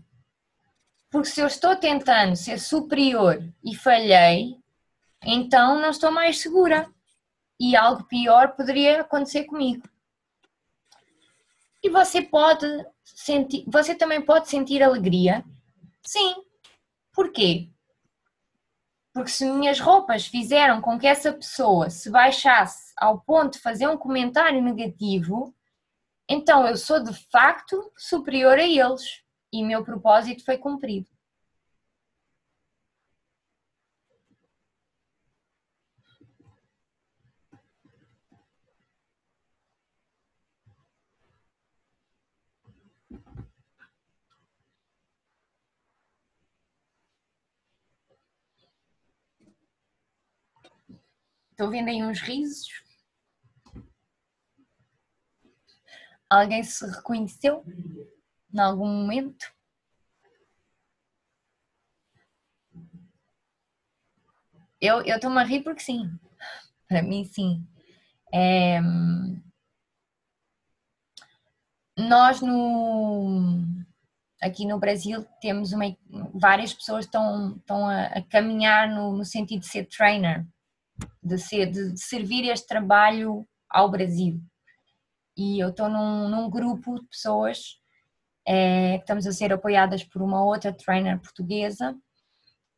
[1.10, 4.58] Porque se eu estou tentando ser superior e falhei,
[5.24, 6.90] então não estou mais segura
[7.58, 9.88] e algo pior poderia acontecer comigo.
[11.82, 12.66] E você pode
[13.04, 15.44] sentir, você também pode sentir alegria?
[16.02, 16.36] Sim.
[17.12, 17.70] Porquê?
[19.12, 23.88] Porque se minhas roupas fizeram com que essa pessoa se baixasse ao ponto de fazer
[23.88, 25.54] um comentário negativo,
[26.28, 31.08] então eu sou de facto superior a eles e meu propósito foi cumprido.
[51.50, 52.84] Estou vendo aí uns risos.
[56.30, 57.64] Alguém se reconheceu
[58.58, 59.52] em algum momento?
[64.80, 66.10] Eu estou-me a rir porque sim.
[66.88, 67.66] Para mim, sim.
[68.32, 68.80] É,
[71.98, 73.64] nós no,
[74.40, 75.84] aqui no Brasil temos uma,
[76.32, 80.46] várias pessoas estão, estão a, a caminhar no, no, sentido de ser trainer,
[81.22, 84.40] de, ser, de servir este trabalho ao Brasil.
[85.36, 87.80] E eu estou num, num grupo de pessoas
[88.50, 91.94] é, estamos a ser apoiadas por uma outra trainer portuguesa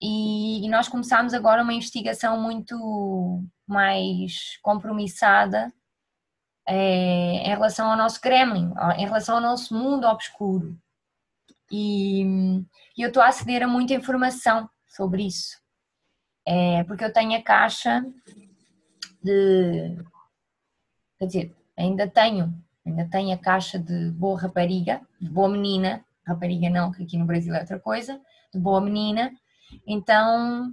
[0.03, 5.73] e, e nós começámos agora uma investigação muito mais compromissada
[6.67, 10.77] é, em relação ao nosso gremlin, em relação ao nosso mundo obscuro.
[11.71, 12.25] E,
[12.99, 15.57] e eu estou a aceder a muita informação sobre isso.
[16.45, 18.05] É, porque eu tenho a caixa
[19.23, 19.97] de.
[21.17, 22.53] Quer dizer, ainda tenho,
[22.85, 27.27] ainda tenho a caixa de boa rapariga, de boa menina, rapariga não, que aqui no
[27.27, 28.21] Brasil é outra coisa,
[28.53, 29.33] de boa menina.
[29.87, 30.73] Então,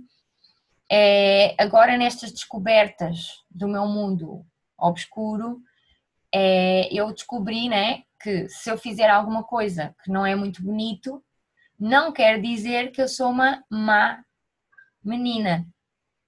[0.90, 4.46] é, agora nestas descobertas do meu mundo
[4.78, 5.62] obscuro,
[6.34, 11.24] é, eu descobri né, que se eu fizer alguma coisa que não é muito bonito,
[11.80, 14.24] não quer dizer que eu sou uma má
[15.04, 15.68] menina,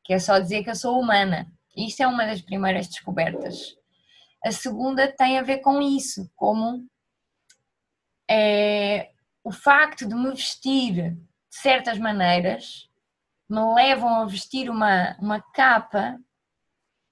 [0.03, 1.51] quer é só dizer que eu sou humana.
[1.75, 3.75] Isto é uma das primeiras descobertas.
[4.43, 6.87] A segunda tem a ver com isso, como
[8.29, 9.09] é,
[9.43, 11.17] o facto de me vestir de
[11.49, 12.87] certas maneiras
[13.49, 16.19] me levam a vestir uma, uma capa,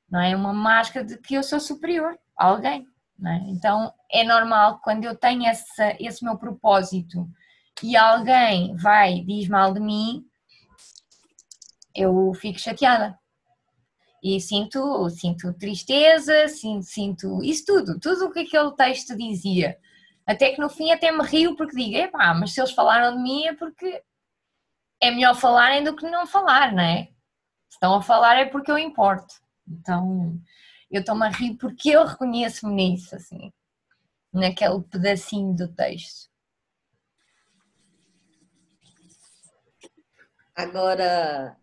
[0.10, 0.36] não é?
[0.36, 2.88] Uma máscara de que eu sou superior a alguém.
[3.26, 3.38] É?
[3.50, 7.28] Então é normal quando eu tenho essa, esse meu propósito
[7.82, 10.24] e alguém vai diz mal de mim,
[11.96, 13.18] eu fico chateada.
[14.24, 19.78] E sinto, sinto tristeza, sinto, sinto isso tudo, tudo o que aquele texto dizia.
[20.28, 23.24] Até que no fim até me rio porque digo, epá, mas se eles falaram de
[23.24, 24.04] mim é porque
[25.02, 27.06] é melhor falarem do que não falar, não é?
[27.70, 29.36] Se estão a falar é porque eu importo.
[29.66, 30.38] Então,
[30.92, 33.54] eu estou-me a rir porque eu reconheço-me nisso, assim,
[34.34, 36.30] naquele pedacinho do texto.
[40.54, 41.56] Agora,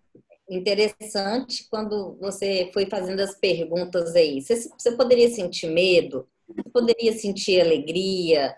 [0.49, 4.41] interessante quando você foi fazendo as perguntas aí.
[4.41, 6.29] Você, você poderia sentir medo?
[6.49, 8.55] Você poderia sentir alegria?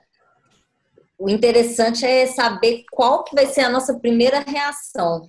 [1.19, 5.23] O interessante é saber qual que vai ser a nossa primeira reação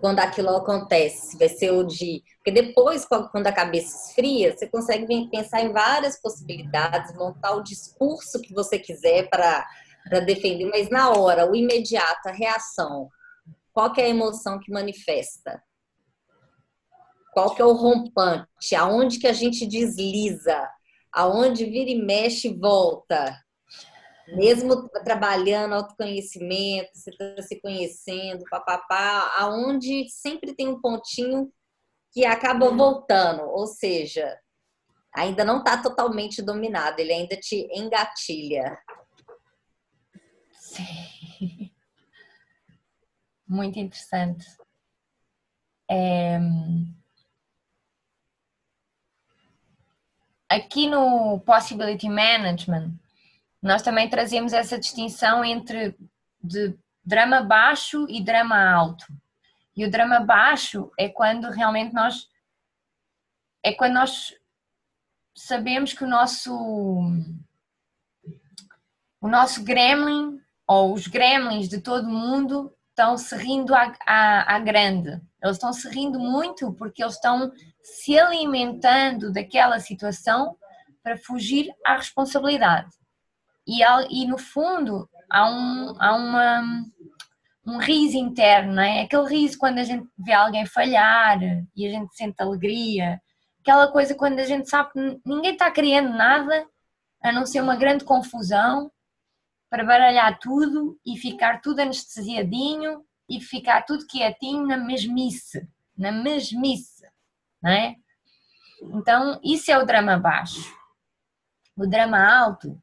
[0.00, 1.38] quando aquilo acontece.
[1.38, 2.22] Vai ser o de.
[2.36, 8.38] Porque depois, quando a cabeça esfria, você consegue pensar em várias possibilidades, montar o discurso
[8.42, 9.66] que você quiser para
[10.26, 13.08] defender, mas na hora, o imediato, a reação,
[13.72, 15.62] qual que é a emoção que manifesta?
[17.32, 18.76] Qual que é o rompante?
[18.76, 20.68] Aonde que a gente desliza?
[21.14, 23.40] Aonde vira e mexe e volta?
[24.28, 31.52] Mesmo trabalhando autoconhecimento, você está se conhecendo, papapá, aonde sempre tem um pontinho
[32.10, 34.38] que acaba voltando, ou seja,
[35.14, 38.78] ainda não está totalmente dominado, ele ainda te engatilha.
[40.52, 41.70] Sim.
[43.46, 44.46] Muito interessante.
[45.90, 46.38] É...
[50.48, 52.92] Aqui no Possibility Management,
[53.62, 55.96] nós também trazemos essa distinção entre
[56.42, 59.06] de drama baixo e drama alto.
[59.76, 62.28] E o drama baixo é quando realmente nós
[63.62, 64.34] é quando nós
[65.34, 66.54] sabemos que o nosso
[69.20, 74.58] o nosso gremlin ou os gremlins de todo mundo estão se rindo à, à, à
[74.58, 75.20] grande.
[75.42, 77.50] Eles estão se rindo muito porque eles estão
[77.84, 80.56] se alimentando daquela situação
[81.02, 82.90] para fugir à responsabilidade.
[83.66, 86.84] E, e no fundo há, um, há uma,
[87.66, 89.02] um riso interno, é?
[89.02, 91.38] Aquele riso quando a gente vê alguém falhar
[91.76, 93.20] e a gente sente alegria,
[93.60, 96.66] aquela coisa quando a gente sabe que ninguém está criando nada
[97.22, 98.90] a não ser uma grande confusão
[99.68, 106.93] para baralhar tudo e ficar tudo anestesiadinho e ficar tudo quietinho na mesmice, na mesmice,
[107.64, 107.96] não é?
[108.82, 110.70] Então, isso é o drama baixo.
[111.74, 112.78] O drama alto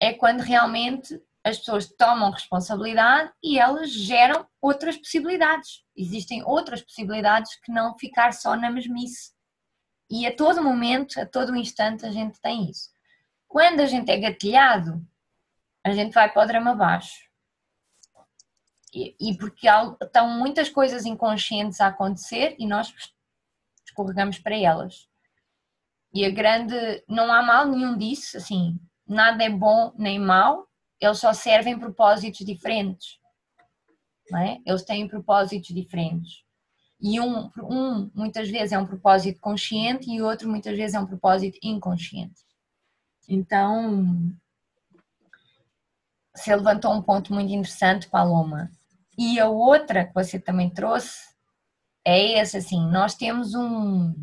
[0.00, 5.84] é quando realmente as pessoas tomam responsabilidade e elas geram outras possibilidades.
[5.96, 9.32] Existem outras possibilidades que não ficar só na mesmice.
[10.10, 12.90] E a todo momento, a todo instante, a gente tem isso.
[13.46, 15.00] Quando a gente é gatilhado,
[15.84, 17.30] a gente vai para o drama baixo.
[18.92, 19.68] E, e porque
[20.02, 22.92] estão muitas coisas inconscientes a acontecer e nós
[23.94, 25.08] escorregamos para elas.
[26.12, 26.74] E a grande.
[27.08, 30.66] Não há mal nenhum disso, assim nada é bom nem mau,
[31.00, 33.18] eles só servem propósitos diferentes.
[34.30, 34.58] Não é?
[34.64, 36.42] Eles têm propósitos diferentes.
[37.00, 41.06] E um, um muitas vezes é um propósito consciente e outro muitas vezes é um
[41.06, 42.42] propósito inconsciente.
[43.28, 44.32] Então,
[46.34, 48.70] você levantou um ponto muito interessante, Paloma.
[49.18, 51.33] E a outra que você também trouxe
[52.04, 54.14] é esse, assim, nós temos um,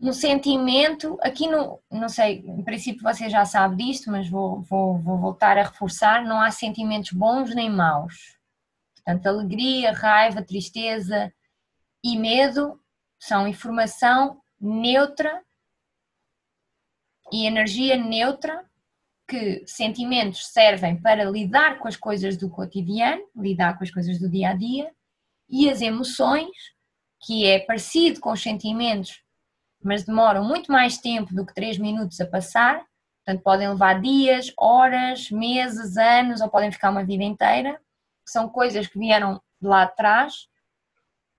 [0.00, 4.98] um sentimento, aqui no, não sei, em princípio você já sabe disto, mas vou, vou,
[4.98, 8.38] vou voltar a reforçar, não há sentimentos bons nem maus.
[8.94, 11.32] Portanto, alegria, raiva, tristeza
[12.02, 12.80] e medo
[13.18, 15.42] são informação neutra
[17.32, 18.64] e energia neutra
[19.26, 24.28] que sentimentos servem para lidar com as coisas do cotidiano, lidar com as coisas do
[24.28, 24.90] dia a dia,
[25.48, 26.50] e as emoções,
[27.20, 29.22] que é parecido com os sentimentos,
[29.82, 32.84] mas demoram muito mais tempo do que 3 minutos a passar,
[33.24, 37.80] portanto podem levar dias, horas, meses, anos ou podem ficar uma vida inteira,
[38.26, 40.48] são coisas que vieram de lá atrás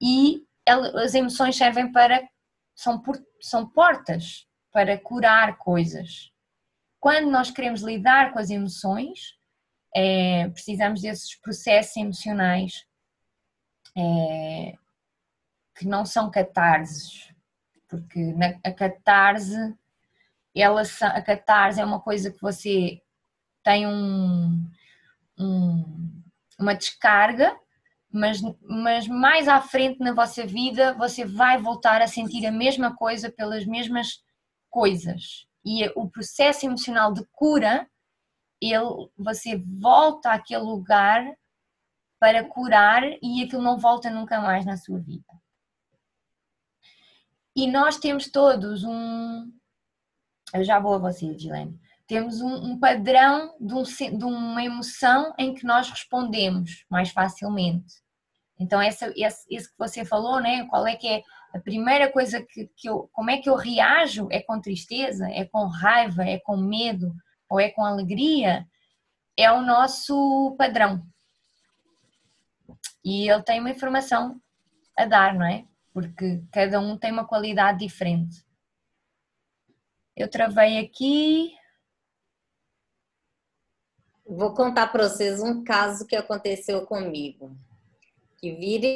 [0.01, 2.27] e as emoções servem para
[2.75, 3.01] são,
[3.41, 6.31] são portas para curar coisas.
[6.99, 9.35] Quando nós queremos lidar com as emoções,
[9.95, 12.85] é, precisamos desses processos emocionais
[13.97, 14.75] é,
[15.75, 17.33] que não são catarses,
[17.87, 19.75] porque na, a catarse,
[20.55, 23.01] ela, a catarse é uma coisa que você
[23.63, 24.69] tem um,
[25.37, 26.21] um,
[26.59, 27.57] uma descarga,
[28.11, 32.95] mas, mas mais à frente na vossa vida você vai voltar a sentir a mesma
[32.95, 34.23] coisa pelas mesmas
[34.69, 35.47] coisas.
[35.63, 37.87] E o processo emocional de cura,
[38.61, 41.23] ele, você volta àquele lugar
[42.19, 45.23] para curar e aquilo não volta nunca mais na sua vida.
[47.55, 49.51] E nós temos todos um.
[50.53, 51.79] Eu já vou a você, Gilene.
[52.07, 57.93] Temos um, um padrão de, um, de, uma emoção em que nós respondemos mais facilmente.
[58.59, 60.65] Então, essa, esse, esse que você falou, né?
[60.67, 61.21] Qual é que é
[61.53, 65.45] a primeira coisa que, que eu, como é que eu reajo é com tristeza, é
[65.45, 67.13] com raiva, é com medo
[67.49, 68.65] ou é com alegria,
[69.37, 71.01] é o nosso padrão.
[73.03, 74.41] E ele tem uma informação
[74.97, 75.65] a dar, não é?
[75.93, 78.45] Porque cada um tem uma qualidade diferente.
[80.15, 81.55] Eu travei aqui.
[84.25, 87.57] Vou contar para vocês um caso que aconteceu comigo
[88.39, 88.87] que vira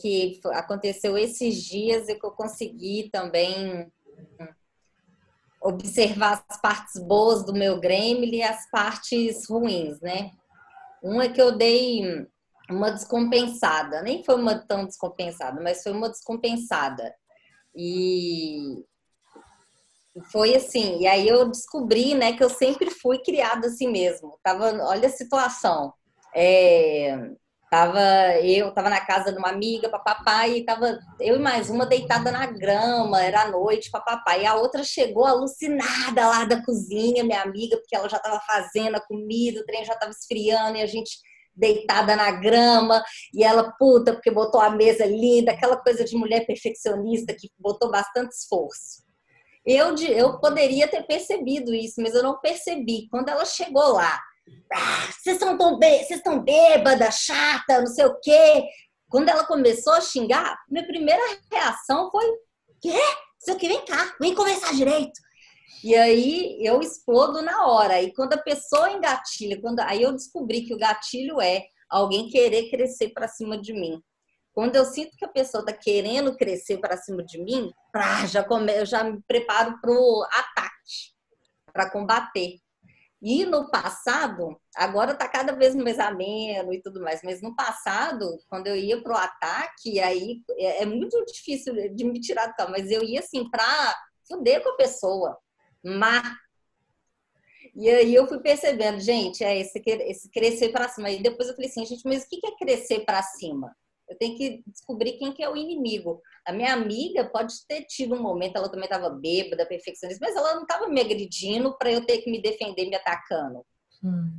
[0.00, 3.92] que aconteceu esses dias e que eu consegui também
[5.60, 10.32] observar as partes boas do meu Grêmio e as partes ruins, né?
[11.02, 12.26] Um é que eu dei
[12.70, 17.14] uma descompensada, nem foi uma tão descompensada, mas foi uma descompensada.
[17.74, 18.84] E
[20.32, 24.38] foi assim, e aí eu descobri, né, que eu sempre fui criada assim mesmo.
[24.42, 25.92] Tava, olha a situação.
[26.34, 27.30] É,
[27.68, 28.00] Tava
[28.42, 32.30] eu, tava na casa de uma amiga, papai, e tava eu e mais uma deitada
[32.30, 34.42] na grama, era noite, papai.
[34.42, 38.94] E a outra chegou alucinada lá da cozinha, minha amiga, porque ela já tava fazendo
[38.94, 41.18] a comida, o trem já tava esfriando e a gente
[41.56, 43.02] deitada na grama,
[43.32, 47.90] e ela puta porque botou a mesa linda, aquela coisa de mulher perfeccionista que botou
[47.90, 49.04] bastante esforço.
[49.64, 53.08] Eu, eu poderia ter percebido isso, mas eu não percebi.
[53.10, 54.20] Quando ela chegou lá,
[54.72, 55.78] ah, vocês estão tão
[56.44, 58.64] bêbada, chata, não sei o quê.
[59.08, 62.26] Quando ela começou a xingar, minha primeira reação foi:
[62.80, 62.98] quê?
[63.40, 65.25] Isso aqui, vem cá, vem conversar direito.
[65.82, 68.00] E aí eu explodo na hora.
[68.02, 72.70] E quando a pessoa engatilha, quando aí eu descobri que o gatilho é alguém querer
[72.70, 74.02] crescer para cima de mim.
[74.52, 77.70] Quando eu sinto que a pessoa está querendo crescer para cima de mim,
[78.26, 81.12] já come, eu já me preparo para o ataque,
[81.72, 82.56] para combater.
[83.20, 88.38] E no passado, agora está cada vez mais ameno e tudo mais, mas no passado,
[88.48, 92.54] quando eu ia para o ataque, aí é, é, muito difícil de me tirar do
[92.56, 93.94] tal, mas eu ia assim para
[94.28, 95.38] fuder com a pessoa,
[95.86, 96.22] má.
[97.74, 101.10] E aí eu fui percebendo, gente, é esse, esse crescer para cima.
[101.10, 103.74] E depois eu falei assim, gente, mas o que é crescer para cima?
[104.08, 106.22] Eu tenho que descobrir quem que é o inimigo.
[106.46, 110.54] A minha amiga pode ter tido um momento, ela também estava bêbada, perfeccionista, mas ela
[110.54, 113.64] não estava me agredindo para eu ter que me defender me atacando.
[114.02, 114.32] Hum.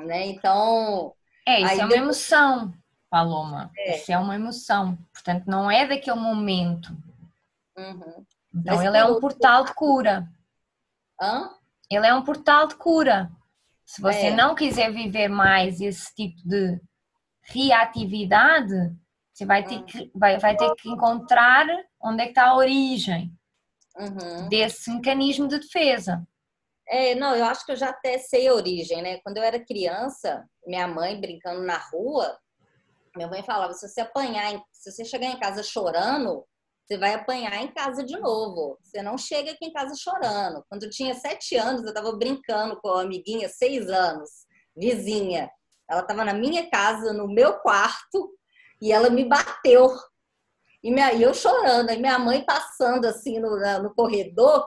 [0.00, 0.26] Né?
[0.26, 1.14] Então.
[1.46, 2.00] É, isso é uma depois...
[2.00, 2.74] emoção,
[3.10, 3.70] Paloma.
[3.76, 3.96] É.
[3.96, 4.98] Isso é uma emoção.
[5.12, 6.90] Portanto, não é daquele momento.
[7.76, 8.24] Uhum.
[8.54, 10.26] Então, mas ele é um portal de cura.
[11.20, 11.50] Hã?
[11.90, 13.30] Ele é um portal de cura.
[13.84, 14.34] Se você é.
[14.34, 16.80] não quiser viver mais esse tipo de
[17.42, 18.74] reatividade,
[19.32, 21.66] você vai ter que, vai, vai ter que encontrar
[22.02, 23.32] onde é que está a origem
[23.96, 24.48] uhum.
[24.48, 26.26] desse mecanismo de defesa.
[26.88, 29.18] É, não, eu acho que eu já até sei a origem, né?
[29.18, 32.38] Quando eu era criança, minha mãe brincando na rua,
[33.16, 36.44] Minha mãe falava: se você apanhar, se você chegar em casa chorando,
[36.86, 38.78] você vai apanhar em casa de novo.
[38.80, 40.64] Você não chega aqui em casa chorando.
[40.68, 44.30] Quando eu tinha sete anos, eu estava brincando com a amiguinha, seis anos,
[44.76, 45.50] vizinha.
[45.90, 48.32] Ela estava na minha casa, no meu quarto,
[48.80, 49.90] e ela me bateu.
[50.82, 54.64] E, minha, e eu chorando, aí minha mãe passando assim no, no corredor,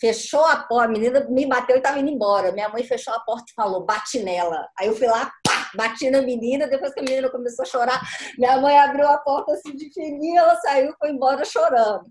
[0.00, 2.50] fechou a porta, a menina me bateu e estava indo embora.
[2.50, 4.68] Minha mãe fechou a porta e falou, bate nela.
[4.76, 8.00] Aí eu fui lá, pá, bati na menina, depois que a menina começou a chorar,
[8.38, 12.10] minha mãe abriu a porta assim de fininho, ela saiu e foi embora chorando.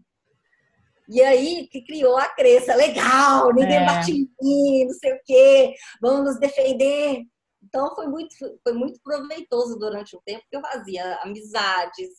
[1.09, 3.85] E aí que criou a crença, legal, ninguém é.
[3.85, 7.23] bate em mim, não sei o quê, vamos nos defender.
[7.63, 12.09] Então foi muito, foi muito proveitoso durante o tempo que eu fazia amizades,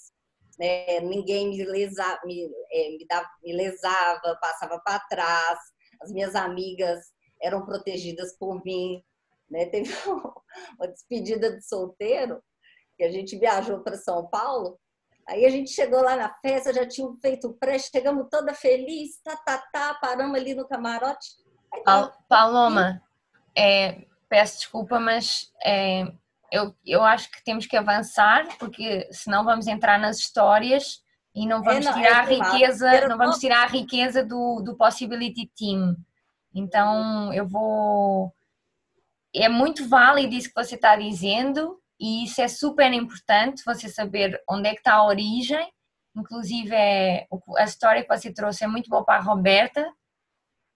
[0.58, 1.00] né?
[1.00, 5.58] ninguém me, lesa, me, é, me, dava, me lesava, passava para trás,
[6.02, 7.00] as minhas amigas
[7.42, 9.02] eram protegidas por mim.
[9.50, 9.66] Né?
[9.70, 9.92] Teve
[10.78, 12.42] uma despedida de solteiro,
[12.96, 14.78] que a gente viajou para São Paulo,
[15.28, 19.20] aí a gente chegou lá na festa, já tinha feito o pré, chegamos toda feliz,
[19.22, 21.28] tá, tá, tá, paramos ali no camarote.
[21.72, 23.02] Aí, Paloma,
[23.56, 26.12] é, peço desculpa, mas é,
[26.50, 31.02] eu, eu acho que temos que avançar, porque senão vamos entrar nas histórias
[31.34, 34.60] e não vamos é, não, tirar é a riqueza, não vamos tirar a riqueza do,
[34.60, 35.96] do Possibility Team.
[36.54, 38.34] Então eu vou.
[39.34, 44.40] É muito válido isso que você está dizendo, e isso é super importante, você saber
[44.48, 45.70] onde é que está a origem.
[46.16, 47.26] Inclusive, é,
[47.58, 49.86] a história que você trouxe é muito boa para a Roberta,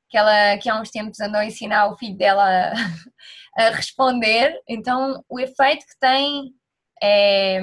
[0.09, 2.73] que ela que há uns tempos andou a ensinar o filho dela
[3.57, 4.61] a responder.
[4.69, 6.55] Então, o efeito que tem
[7.03, 7.61] é,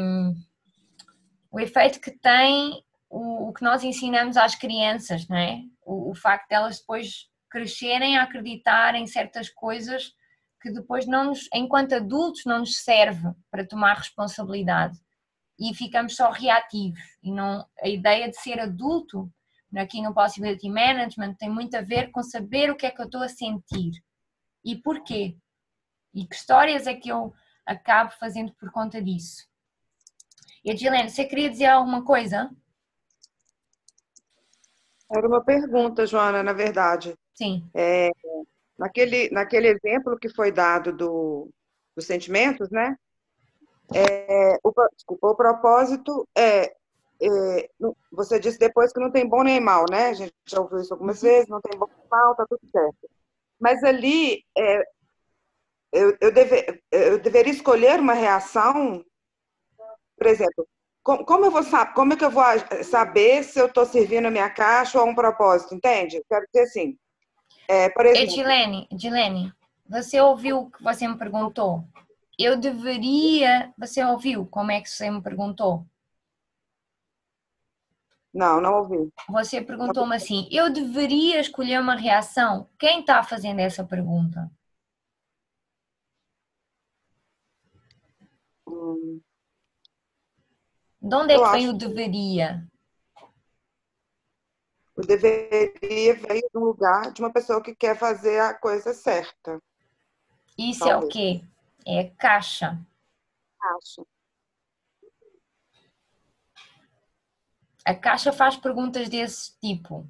[1.51, 5.59] o efeito que tem o, o, que nós ensinamos às crianças, não é?
[5.85, 10.13] O, o facto de elas depois crescerem a acreditar em certas coisas
[10.61, 14.99] que depois não nos, enquanto adultos não nos serve para tomar responsabilidade
[15.59, 19.31] e ficamos só reativos e não a ideia de ser adulto
[19.75, 23.05] aqui no Possibility Management tem muito a ver com saber o que é que eu
[23.05, 23.91] estou a sentir
[24.63, 25.37] e porquê.
[26.13, 27.33] E que histórias é que eu
[27.65, 29.47] acabo fazendo por conta disso.
[30.63, 32.51] E a Gilene, você queria dizer alguma coisa?
[35.09, 37.15] Era uma pergunta, Joana, na verdade.
[37.33, 37.69] Sim.
[37.73, 38.11] É,
[38.81, 41.49] naquele, naquele exemplo que foi dado do,
[41.95, 42.95] dos sentimentos, né?
[43.93, 46.73] É, o, desculpa, o propósito é
[47.23, 47.69] é,
[48.11, 50.07] você disse depois que não tem bom nem mal, né?
[50.07, 51.29] A gente já ouviu isso algumas uhum.
[51.29, 53.07] vezes, não tem bom nem mal, tá tudo certo.
[53.59, 54.83] Mas ali, é,
[55.91, 59.05] eu, eu, deve, eu deveria escolher uma reação,
[60.17, 60.67] por exemplo,
[61.03, 61.61] como, como, eu vou
[61.93, 62.43] como é que eu vou
[62.83, 66.23] saber se eu estou servindo a minha caixa ou a um propósito, entende?
[66.27, 66.97] Quero dizer assim,
[67.71, 68.33] é, por exemplo...
[68.33, 69.53] Edilene, Edilene,
[69.87, 71.85] você ouviu o que você me perguntou?
[72.37, 73.73] Eu deveria...
[73.77, 75.85] Você ouviu como é que você me perguntou?
[78.33, 79.11] Não, não ouvi.
[79.29, 82.69] Você perguntou-me assim: eu deveria escolher uma reação?
[82.79, 84.49] Quem está fazendo essa pergunta?
[88.65, 89.19] Hum.
[91.01, 92.65] De onde é que vem o deveria?
[94.95, 99.61] O deveria veio de um lugar de uma pessoa que quer fazer a coisa certa.
[100.57, 101.03] Isso Talvez.
[101.03, 101.43] é o quê?
[101.85, 102.79] É caixa.
[103.59, 104.03] Caixa.
[107.85, 110.07] A caixa faz perguntas desse tipo.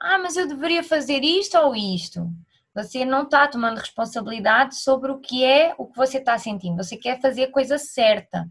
[0.00, 2.30] Ah, mas eu deveria fazer isto ou isto?
[2.74, 6.76] Você não está tomando responsabilidade sobre o que é o que você está sentindo.
[6.76, 8.48] Você quer fazer a coisa certa.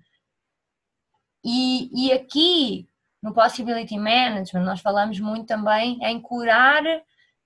[1.46, 2.87] E, e aqui,
[3.22, 6.84] no Possibility Management, nós falamos muito também em curar,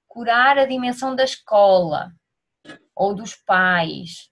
[0.07, 2.11] curar a dimensão da escola
[2.95, 4.29] ou dos pais.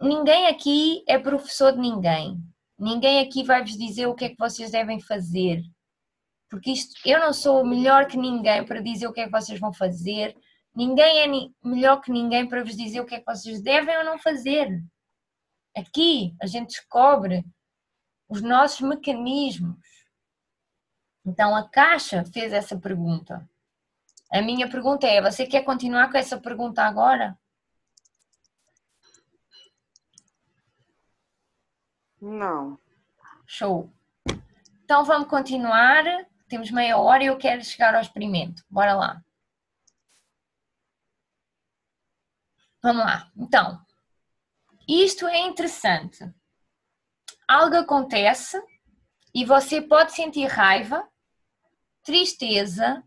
[0.00, 2.38] Ninguém aqui é professor de ninguém.
[2.78, 5.62] Ninguém aqui vai vos dizer o que é que vocês devem fazer.
[6.48, 9.60] Porque isto, eu não sou melhor que ninguém para dizer o que é que vocês
[9.60, 10.36] vão fazer.
[10.74, 13.96] Ninguém é ni melhor que ninguém para vos dizer o que é que vocês devem
[13.98, 14.82] ou não fazer.
[15.76, 17.44] Aqui a gente descobre
[18.28, 19.76] os nossos mecanismos.
[21.24, 23.48] Então a Caixa fez essa pergunta.
[24.32, 27.38] A minha pergunta é: você quer continuar com essa pergunta agora?
[32.20, 32.78] Não.
[33.46, 33.90] Show.
[34.84, 36.04] Então vamos continuar.
[36.48, 38.64] Temos meia hora e eu quero chegar ao experimento.
[38.68, 39.24] Bora lá.
[42.82, 43.30] Vamos lá.
[43.36, 43.80] Então,
[44.88, 46.24] isto é interessante.
[47.46, 48.60] Algo acontece
[49.34, 51.08] e você pode sentir raiva,
[52.02, 53.02] tristeza,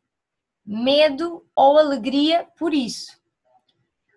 [0.66, 3.24] medo ou alegria por isso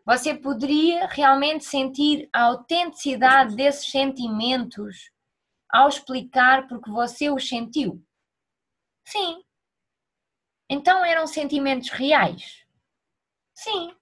[0.06, 5.10] você poderia realmente sentir a autenticidade desses sentimentos
[5.68, 8.00] ao explicar porque você os sentiu?
[9.04, 9.42] Sim.
[10.70, 12.64] Então eram sentimentos reais?
[13.52, 13.96] Sim.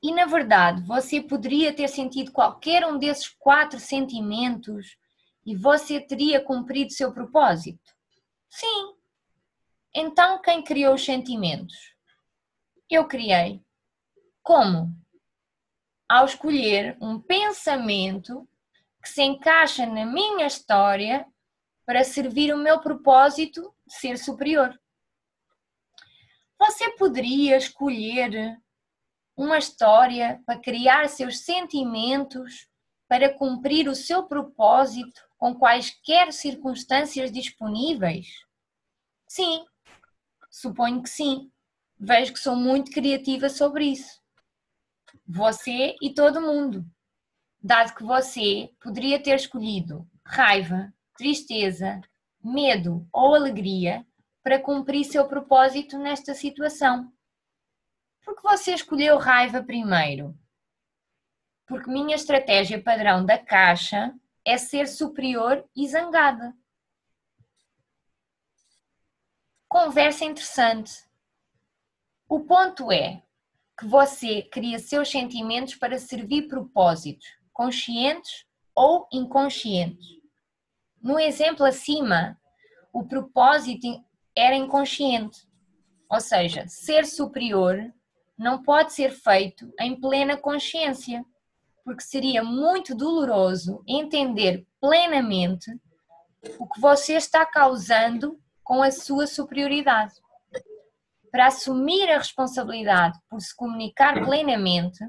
[0.00, 4.96] E na verdade, você poderia ter sentido qualquer um desses quatro sentimentos
[5.44, 7.94] e você teria cumprido seu propósito?
[8.48, 8.94] Sim.
[9.94, 11.94] Então quem criou os sentimentos?
[12.88, 13.62] Eu criei.
[14.42, 14.94] Como?
[16.08, 18.48] Ao escolher um pensamento
[19.02, 21.26] que se encaixa na minha história
[21.86, 24.78] para servir o meu propósito de ser superior.
[26.58, 28.60] Você poderia escolher
[29.36, 32.69] uma história para criar seus sentimentos
[33.10, 38.28] para cumprir o seu propósito com quaisquer circunstâncias disponíveis?
[39.26, 39.64] Sim,
[40.48, 41.50] suponho que sim.
[41.98, 44.22] Vejo que sou muito criativa sobre isso.
[45.26, 46.86] Você e todo mundo.
[47.60, 52.00] Dado que você poderia ter escolhido raiva, tristeza,
[52.40, 54.06] medo ou alegria
[54.40, 57.12] para cumprir seu propósito nesta situação.
[58.24, 60.38] Por que você escolheu raiva primeiro?
[61.70, 64.12] Porque minha estratégia padrão da caixa
[64.44, 66.52] é ser superior e zangada.
[69.68, 70.92] Conversa interessante.
[72.28, 73.22] O ponto é
[73.78, 78.44] que você cria seus sentimentos para servir propósitos, conscientes
[78.74, 80.08] ou inconscientes.
[81.00, 82.36] No exemplo acima,
[82.92, 83.86] o propósito
[84.36, 85.48] era inconsciente,
[86.08, 87.94] ou seja, ser superior
[88.36, 91.24] não pode ser feito em plena consciência,
[91.90, 95.68] porque seria muito doloroso entender plenamente
[96.56, 100.14] o que você está causando com a sua superioridade.
[101.32, 105.04] Para assumir a responsabilidade por se comunicar plenamente,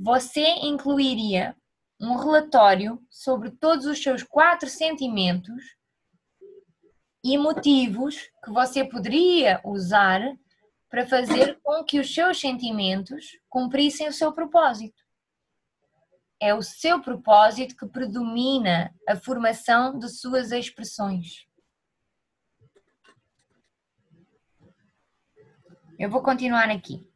[0.00, 1.54] você incluiria
[2.00, 5.62] um relatório sobre todos os seus quatro sentimentos
[7.22, 10.22] e motivos que você poderia usar
[10.88, 15.03] para fazer com que os seus sentimentos cumprissem o seu propósito.
[16.44, 21.46] É o seu propósito que predomina a formação de suas expressões.
[25.98, 27.08] Eu vou continuar aqui.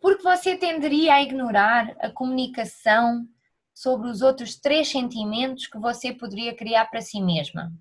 [0.00, 3.26] Porque você tenderia a ignorar a comunicação
[3.74, 7.72] sobre os outros três sentimentos que você poderia criar para si mesma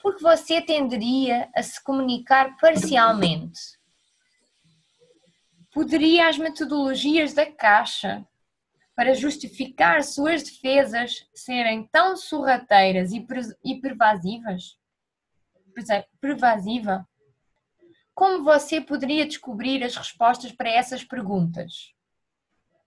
[0.00, 3.60] porque você tenderia a se comunicar parcialmente.
[5.72, 8.24] Poderia as metodologias da caixa
[8.98, 14.76] para justificar suas defesas serem tão sorrateiras e pervasivas?
[16.20, 17.08] Pervasiva?
[18.12, 21.94] Como você poderia descobrir as respostas para essas perguntas?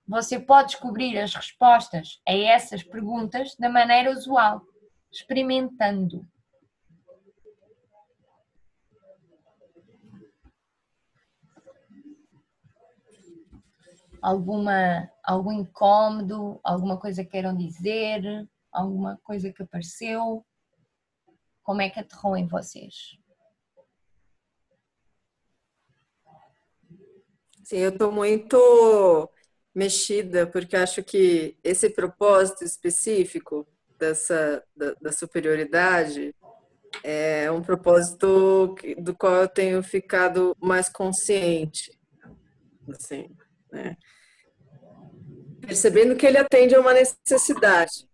[0.06, 4.64] Você pode descobrir as respostas a essas perguntas da maneira usual,
[5.10, 6.28] experimentando.
[14.22, 20.46] Alguma, algum incômodo, alguma coisa que queiram dizer, alguma coisa que apareceu?
[21.64, 23.18] Como é que aterrou em vocês?
[27.64, 29.30] Sim, eu estou muito
[29.74, 33.66] mexida porque acho que esse propósito específico
[33.98, 36.36] dessa da, da superioridade
[37.04, 41.98] é um propósito do qual eu tenho ficado mais consciente,
[42.90, 43.30] assim,
[43.72, 43.96] né?
[45.62, 48.08] percebendo que ele atende a uma necessidade,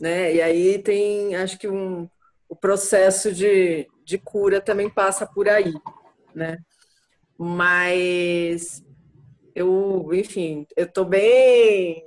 [0.00, 0.34] né?
[0.34, 2.08] E aí tem, acho que um,
[2.48, 5.74] o processo de, de cura também passa por aí,
[6.34, 6.56] né?
[7.36, 8.82] Mas
[9.54, 12.04] eu, enfim, eu tô bem,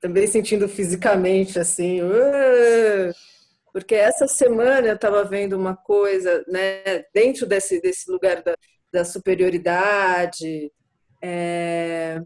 [0.00, 3.12] também sentindo fisicamente assim, uh,
[3.72, 8.56] porque essa semana eu estava vendo uma coisa, né, dentro desse, desse lugar da,
[8.92, 10.72] da superioridade,
[11.22, 12.20] é,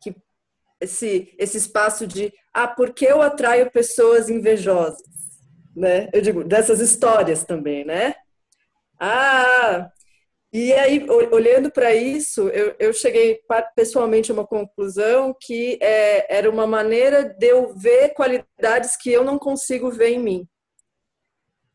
[0.00, 0.14] que
[0.80, 5.02] esse, esse espaço de ah, por que eu atraio pessoas invejosas?
[5.76, 6.08] Né?
[6.12, 8.14] Eu digo, dessas histórias também, né?
[8.98, 9.90] Ah,
[10.52, 13.38] e aí, olhando para isso, eu, eu, cheguei
[13.76, 19.22] pessoalmente a uma conclusão que é, era uma maneira de eu ver qualidades que eu
[19.22, 20.48] não consigo ver em mim.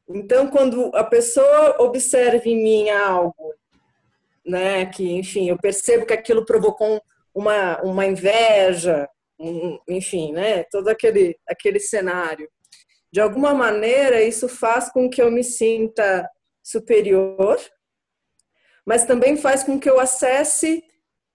[0.09, 3.53] Então, quando a pessoa observa em mim algo
[4.45, 4.85] né?
[4.85, 7.01] Que, enfim, eu percebo que aquilo provocou
[7.33, 9.07] uma, uma inveja,
[9.39, 10.63] um, enfim, né?
[10.65, 12.49] Todo aquele, aquele cenário.
[13.11, 16.29] De alguma maneira, isso faz com que eu me sinta
[16.63, 17.59] superior,
[18.85, 20.83] mas também faz com que eu acesse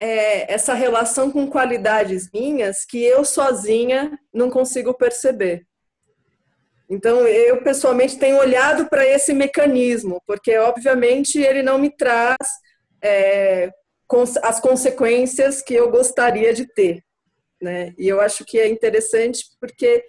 [0.01, 5.67] é, essa relação com qualidades minhas que eu sozinha não consigo perceber.
[6.91, 12.37] Então, eu pessoalmente tenho olhado para esse mecanismo, porque obviamente ele não me traz
[13.03, 13.71] é,
[14.43, 17.03] as consequências que eu gostaria de ter.
[17.61, 17.95] Né?
[17.99, 20.05] E eu acho que é interessante porque,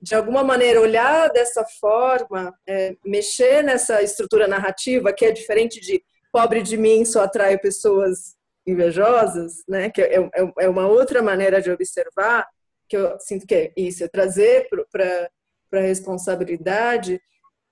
[0.00, 6.02] de alguma maneira, olhar dessa forma, é, mexer nessa estrutura narrativa, que é diferente de
[6.32, 8.36] pobre de mim só atrai pessoas
[8.66, 9.90] invejosas, né?
[9.90, 12.46] que é, é, é uma outra maneira de observar,
[12.88, 15.30] que eu sinto que é isso, é trazer para
[15.72, 17.20] a responsabilidade,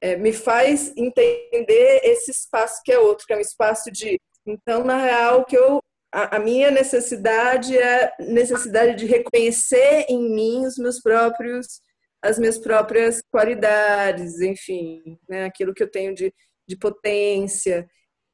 [0.00, 4.20] é, me faz entender esse espaço que é outro, que é um espaço de.
[4.46, 5.80] Então, na real, que eu
[6.12, 11.80] a, a minha necessidade é necessidade de reconhecer em mim os meus próprios
[12.22, 16.32] as minhas próprias qualidades, enfim, né, aquilo que eu tenho de,
[16.68, 17.88] de potência.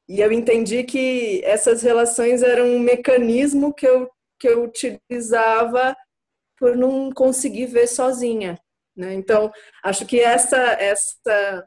[0.07, 4.09] E eu entendi que essas relações eram um mecanismo que eu,
[4.39, 5.95] que eu utilizava
[6.57, 8.57] por não conseguir ver sozinha.
[8.95, 9.13] Né?
[9.13, 9.51] Então,
[9.83, 11.65] acho que essa, essa,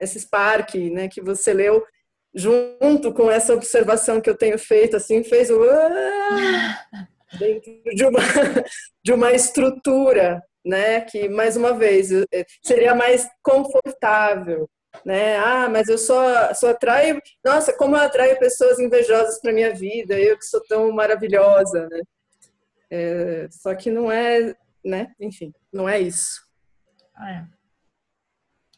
[0.00, 1.84] esse Spark né, que você leu,
[2.34, 5.58] junto com essa observação que eu tenho feito, assim, fez o
[7.38, 8.20] dentro de uma,
[9.02, 12.08] de uma estrutura, né, que, mais uma vez,
[12.62, 14.68] seria mais confortável,
[15.04, 15.36] né?
[15.38, 20.18] Ah, mas eu só, só atraio, nossa, como eu atraio pessoas invejosas para minha vida,
[20.18, 22.00] eu que sou tão maravilhosa, né?
[22.90, 24.54] É, só que não é,
[24.84, 25.12] né?
[25.18, 26.42] Enfim, não é isso.
[27.20, 27.44] É.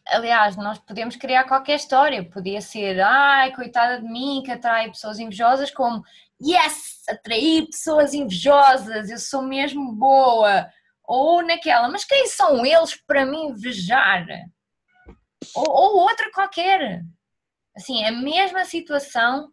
[0.09, 2.29] Aliás, nós podemos criar qualquer história.
[2.29, 6.05] Podia ser, ai, coitada de mim, que atrai pessoas invejosas, como,
[6.41, 10.71] yes, atrair pessoas invejosas, eu sou mesmo boa.
[11.03, 14.27] Ou naquela, mas quem são eles para me invejar?
[15.55, 17.03] Ou, ou outra qualquer.
[17.77, 19.53] Assim, a mesma situação,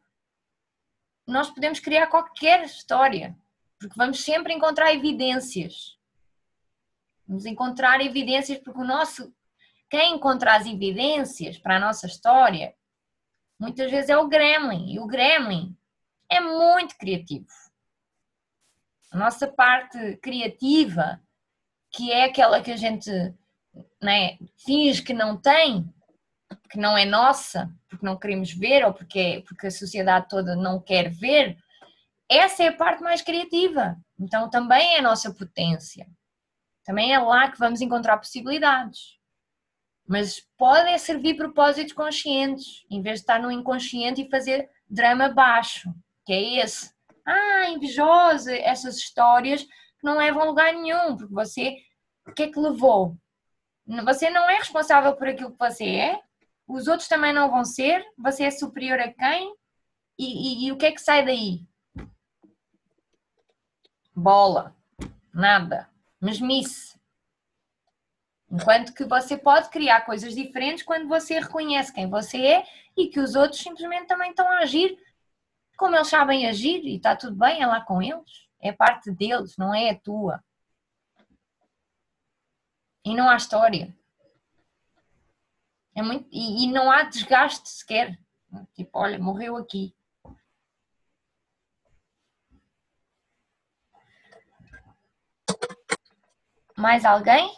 [1.28, 3.36] nós podemos criar qualquer história,
[3.80, 5.98] porque vamos sempre encontrar evidências.
[7.28, 9.34] Vamos encontrar evidências porque o nosso
[9.94, 12.74] quem encontra as evidências para a nossa história,
[13.60, 14.92] muitas vezes é o Gremlin.
[14.92, 15.78] E o Gremlin
[16.28, 17.46] é muito criativo.
[19.12, 21.22] A nossa parte criativa,
[21.92, 23.12] que é aquela que a gente
[24.02, 25.88] né, finge que não tem,
[26.72, 30.82] que não é nossa, porque não queremos ver ou porque, porque a sociedade toda não
[30.82, 31.56] quer ver,
[32.28, 33.96] essa é a parte mais criativa.
[34.20, 36.08] Então também é a nossa potência.
[36.84, 39.22] Também é lá que vamos encontrar possibilidades.
[40.08, 45.94] Mas podem servir propósitos conscientes, em vez de estar no inconsciente e fazer drama baixo,
[46.26, 46.94] que é esse.
[47.26, 51.78] Ah, invejosa, essas histórias que não levam a lugar nenhum, porque você,
[52.28, 53.18] o que é que levou?
[54.06, 56.20] Você não é responsável por aquilo que você é,
[56.68, 59.56] os outros também não vão ser, você é superior a quem?
[60.18, 61.66] E, e, e o que é que sai daí?
[64.16, 64.76] Bola,
[65.34, 65.90] nada,
[66.22, 67.00] mesmice.
[68.54, 73.20] Enquanto que você pode criar coisas diferentes quando você reconhece quem você é e que
[73.20, 74.96] os outros simplesmente também estão a agir
[75.78, 78.48] como eles sabem agir e está tudo bem, é lá com eles.
[78.62, 80.44] É parte deles, não é a tua.
[83.04, 83.94] E não há história.
[85.96, 88.18] É muito, e, e não há desgaste sequer.
[88.74, 89.94] Tipo, olha, morreu aqui.
[96.78, 97.52] Mais alguém?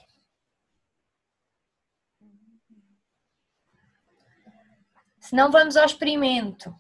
[5.20, 6.74] Se não, vamos ao experimento,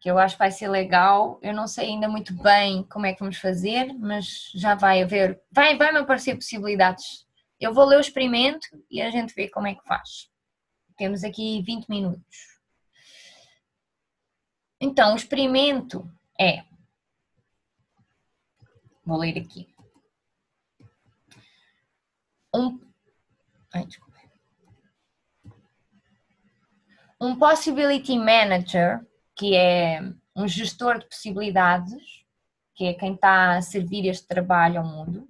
[0.00, 1.38] que eu acho que vai ser legal.
[1.42, 5.40] Eu não sei ainda muito bem como é que vamos fazer, mas já vai haver,
[5.50, 7.26] vai, vai me aparecer possibilidades.
[7.58, 10.30] Eu vou ler o experimento e a gente vê como é que faz.
[10.98, 12.60] Temos aqui 20 minutos.
[14.78, 16.06] Então, o experimento
[16.38, 16.64] é.
[19.04, 19.74] Vou ler aqui.
[22.54, 22.78] Um.
[23.72, 24.07] Ai, desculpa.
[27.20, 29.04] Um Possibility Manager,
[29.34, 30.00] que é
[30.36, 32.24] um gestor de possibilidades,
[32.76, 35.28] que é quem está a servir este trabalho ao mundo,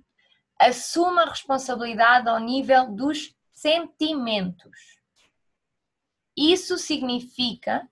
[0.60, 4.98] assume a responsabilidade ao nível dos sentimentos.
[6.36, 7.88] Isso significa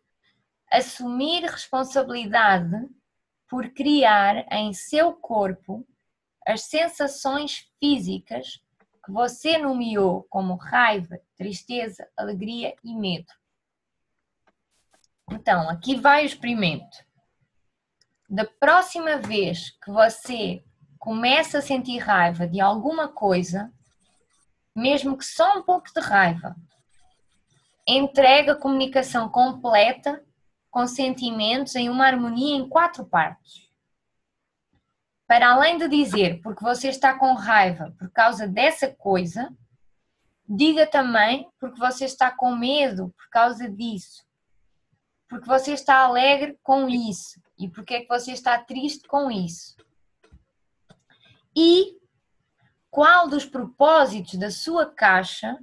[0.70, 2.86] assumir responsabilidade
[3.48, 5.86] por criar em seu corpo
[6.46, 8.60] as sensações físicas
[9.02, 13.32] que você nomeou como raiva, tristeza, alegria e medo.
[15.30, 17.04] Então, aqui vai o experimento.
[18.28, 20.64] Da próxima vez que você
[20.98, 23.72] começa a sentir raiva de alguma coisa,
[24.74, 26.56] mesmo que só um pouco de raiva,
[27.86, 30.24] entrega a comunicação completa
[30.68, 33.64] com sentimentos em uma harmonia em quatro partes.
[35.28, 39.48] para além de dizer porque você está com raiva por causa dessa coisa,
[40.48, 44.25] diga também porque você está com medo por causa disso.
[45.28, 49.76] Porque você está alegre com isso e porque é que você está triste com isso.
[51.54, 51.98] E
[52.90, 55.58] qual dos propósitos da sua caixa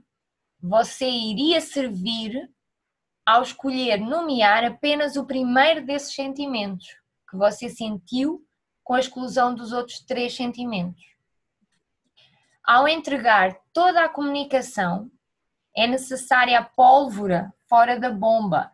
[0.62, 2.50] você iria servir
[3.26, 6.88] ao escolher nomear apenas o primeiro desses sentimentos
[7.30, 8.46] que você sentiu
[8.84, 11.04] com a exclusão dos outros três sentimentos.
[12.64, 15.10] Ao entregar toda a comunicação,
[15.76, 18.72] é necessária a pólvora fora da bomba,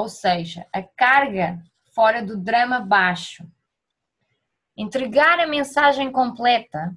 [0.00, 1.62] ou seja, a carga
[1.94, 3.46] fora do drama baixo.
[4.74, 6.96] Entregar a mensagem completa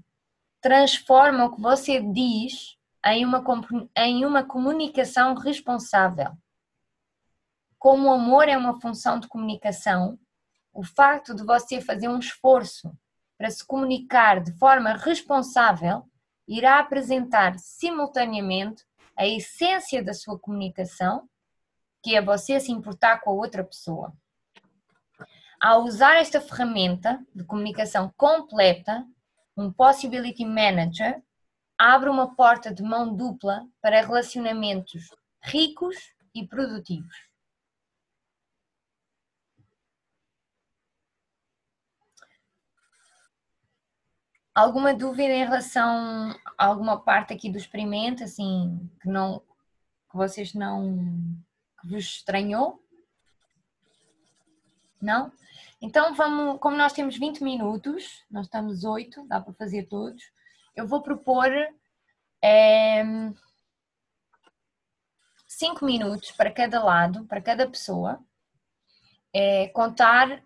[0.62, 3.43] transforma o que você diz em uma,
[3.97, 6.32] em uma comunicação responsável.
[7.78, 10.18] Como o amor é uma função de comunicação,
[10.72, 12.97] o facto de você fazer um esforço
[13.38, 16.10] para se comunicar de forma responsável
[16.47, 18.86] irá apresentar simultaneamente
[19.18, 21.28] a essência da sua comunicação,
[22.04, 24.14] que é você se importar com a outra pessoa.
[25.60, 29.08] Ao usar esta ferramenta de comunicação completa,
[29.56, 31.24] um Possibility Manager
[31.78, 35.10] abre uma porta de mão dupla para relacionamentos
[35.41, 35.95] ricos
[36.36, 37.16] e produtivos.
[44.54, 49.39] Alguma dúvida em relação a alguma parte aqui do experimento, assim, que não
[50.12, 51.41] que vocês não
[51.84, 52.81] vos estranhou?
[55.01, 55.31] Não?
[55.81, 60.23] Então vamos, como nós temos 20 minutos, nós estamos 8, dá para fazer todos,
[60.75, 61.49] eu vou propor
[62.41, 63.34] é, ehm,
[65.47, 68.19] 5 minutos para cada lado, para cada pessoa,
[69.34, 70.41] é, contar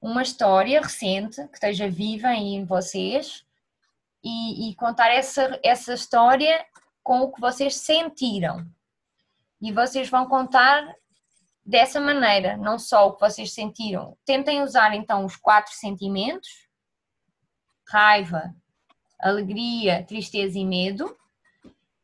[0.00, 3.44] uma história recente que esteja viva em vocês
[4.22, 6.64] e, e, contar essa, essa história
[7.02, 8.66] com o que vocês sentiram.
[9.60, 10.94] E vocês vão contar
[11.64, 14.16] dessa maneira, não só o que vocês sentiram.
[14.24, 16.48] Tentem usar então os quatro sentimentos:
[17.86, 18.54] raiva,
[19.18, 21.16] alegria, tristeza e medo.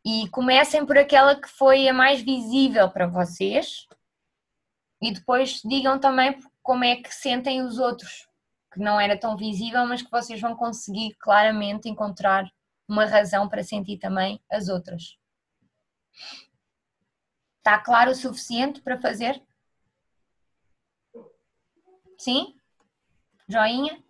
[0.04, 3.86] E comecem por aquela que foi a mais visível para vocês.
[5.00, 8.28] E depois digam também como é que sentem os outros,
[8.72, 12.50] que não era tão visível, mas que vocês vão conseguir claramente encontrar
[12.88, 15.16] uma razão para sentir também as outras.
[17.64, 19.42] Está claro o suficiente para fazer?
[22.18, 22.54] Sim?
[23.48, 24.04] Joinha?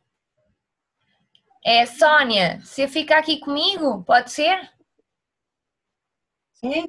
[1.65, 4.03] É, Sônia, você fica aqui comigo?
[4.03, 4.73] Pode ser?
[6.55, 6.89] Sim.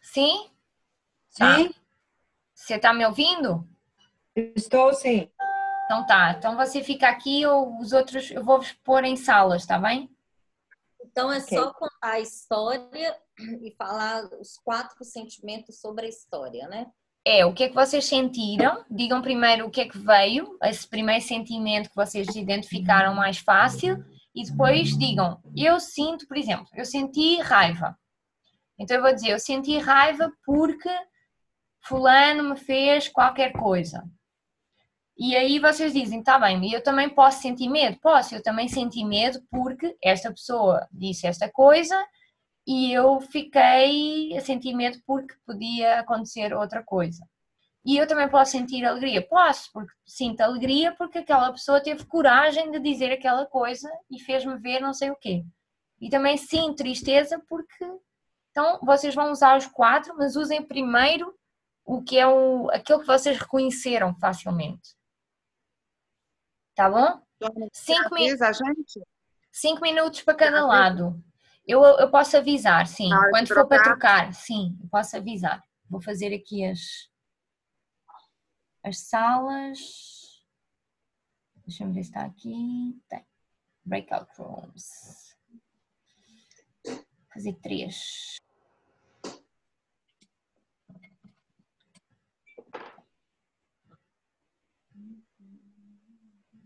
[0.00, 0.50] Sim?
[1.28, 1.38] Sim.
[1.38, 1.74] Tá.
[2.54, 3.68] Você está me ouvindo?
[4.34, 5.30] Estou sim.
[5.84, 9.78] Então tá, então você fica aqui ou os outros eu vou pôr em salas, tá
[9.78, 10.10] bem?
[11.18, 11.58] Então é okay.
[11.58, 13.16] só contar a história
[13.60, 16.86] e falar os quatro sentimentos sobre a história, né?
[17.26, 18.84] É, o que é que vocês sentiram?
[18.88, 24.02] Digam primeiro o que é que veio, esse primeiro sentimento que vocês identificaram mais fácil,
[24.32, 27.98] e depois digam, eu sinto, por exemplo, eu senti raiva.
[28.78, 30.88] Então eu vou dizer, eu senti raiva porque
[31.82, 34.04] fulano me fez qualquer coisa.
[35.18, 37.98] E aí vocês dizem, tá bem, eu também posso sentir medo?
[38.00, 41.96] Posso, eu também senti medo porque esta pessoa disse esta coisa
[42.64, 47.26] e eu fiquei a sentir medo porque podia acontecer outra coisa.
[47.84, 49.26] E eu também posso sentir alegria?
[49.26, 54.56] Posso, porque sinto alegria porque aquela pessoa teve coragem de dizer aquela coisa e fez-me
[54.58, 55.44] ver não sei o quê.
[56.00, 57.84] E também sinto tristeza porque.
[58.50, 61.34] Então, vocês vão usar os quatro, mas usem primeiro
[61.84, 64.97] o que é o, aquilo que vocês reconheceram facilmente.
[66.78, 67.20] Tá bom?
[67.72, 68.36] Cinco, min
[69.50, 71.20] Cinco minutos para cada lado.
[71.66, 73.10] Eu, eu posso avisar, sim.
[73.30, 75.60] Quando for para trocar, sim, eu posso avisar.
[75.90, 77.10] Vou fazer aqui as,
[78.84, 80.40] as salas.
[81.66, 82.96] Deixa-me ver se está aqui.
[83.08, 83.26] Tem.
[83.84, 85.36] Breakout rooms.
[86.84, 87.04] Vou
[87.34, 88.36] fazer três.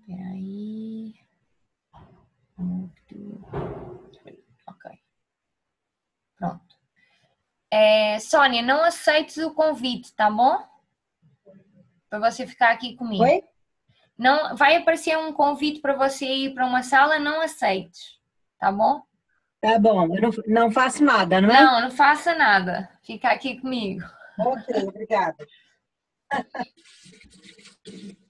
[0.02, 1.14] Espera aí.
[4.66, 4.90] Ok.
[6.36, 6.76] Pronto.
[7.70, 10.58] É, Sônia, não aceites o convite, tá bom?
[12.10, 13.22] Para você ficar aqui comigo.
[13.22, 13.44] Oi?
[14.18, 18.20] Não, vai aparecer um convite para você ir para uma sala, não aceites,
[18.58, 19.02] tá bom?
[19.60, 21.62] Tá bom, eu não, não faço nada, não é?
[21.62, 22.90] Não, não faça nada.
[23.02, 24.04] Fica aqui comigo.
[24.38, 25.36] Ok, obrigada.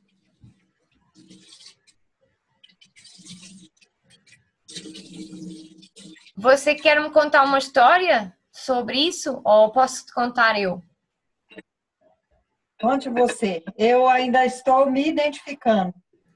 [6.37, 10.83] Você quer me contar uma história sobre isso ou posso te contar eu?
[12.81, 13.63] Conte você.
[13.79, 15.95] Eu ainda estou me identificando.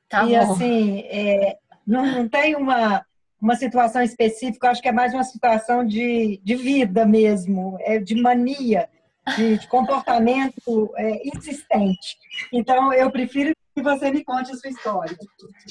[0.09, 0.53] Tá e bom.
[0.53, 3.05] assim, é, não, não tem uma,
[3.41, 8.15] uma situação específica, acho que é mais uma situação de, de vida mesmo, é de
[8.15, 8.89] mania,
[9.37, 12.17] de, de comportamento é, insistente.
[12.53, 15.15] Então, eu prefiro que você me conte a sua história.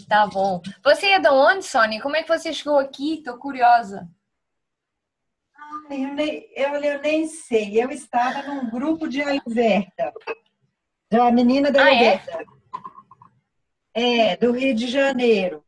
[0.08, 0.62] Tá bom.
[0.84, 1.99] Você é de onde, Sônia?
[1.99, 3.24] Como é que você chegou aqui?
[3.26, 4.08] Tô curiosa.
[5.89, 10.14] Eu nem, eu, eu nem sei, eu estava num grupo de Ayurveda,
[11.10, 12.10] da menina da Ah, é?
[12.10, 12.45] Ayurveda.
[13.93, 15.64] É, do Rio de Janeiro.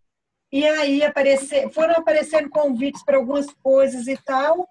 [0.52, 4.70] E aí aparecer, foram aparecendo convites para algumas coisas e tal.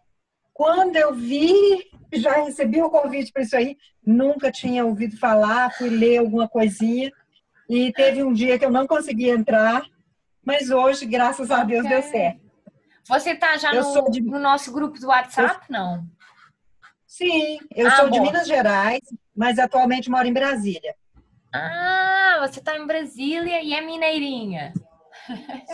[0.54, 5.90] Quando eu vi, já recebi o convite para isso aí, nunca tinha ouvido falar, fui
[5.90, 7.10] ler alguma coisinha.
[7.68, 9.82] E teve um dia que eu não consegui entrar,
[10.44, 12.10] mas hoje, graças a Deus, deu Ok.
[12.10, 12.40] certo.
[13.08, 15.66] Você tá já Eu no, de- no nosso grupo do WhatsApp?
[15.70, 16.04] Não.
[17.06, 18.26] Sim, eu Ah, sou de bom.
[18.26, 19.00] Minas Gerais,
[19.34, 20.94] mas atualmente moro em Brasília.
[21.52, 24.74] Ah, você tá em Brasília e é mineirinha.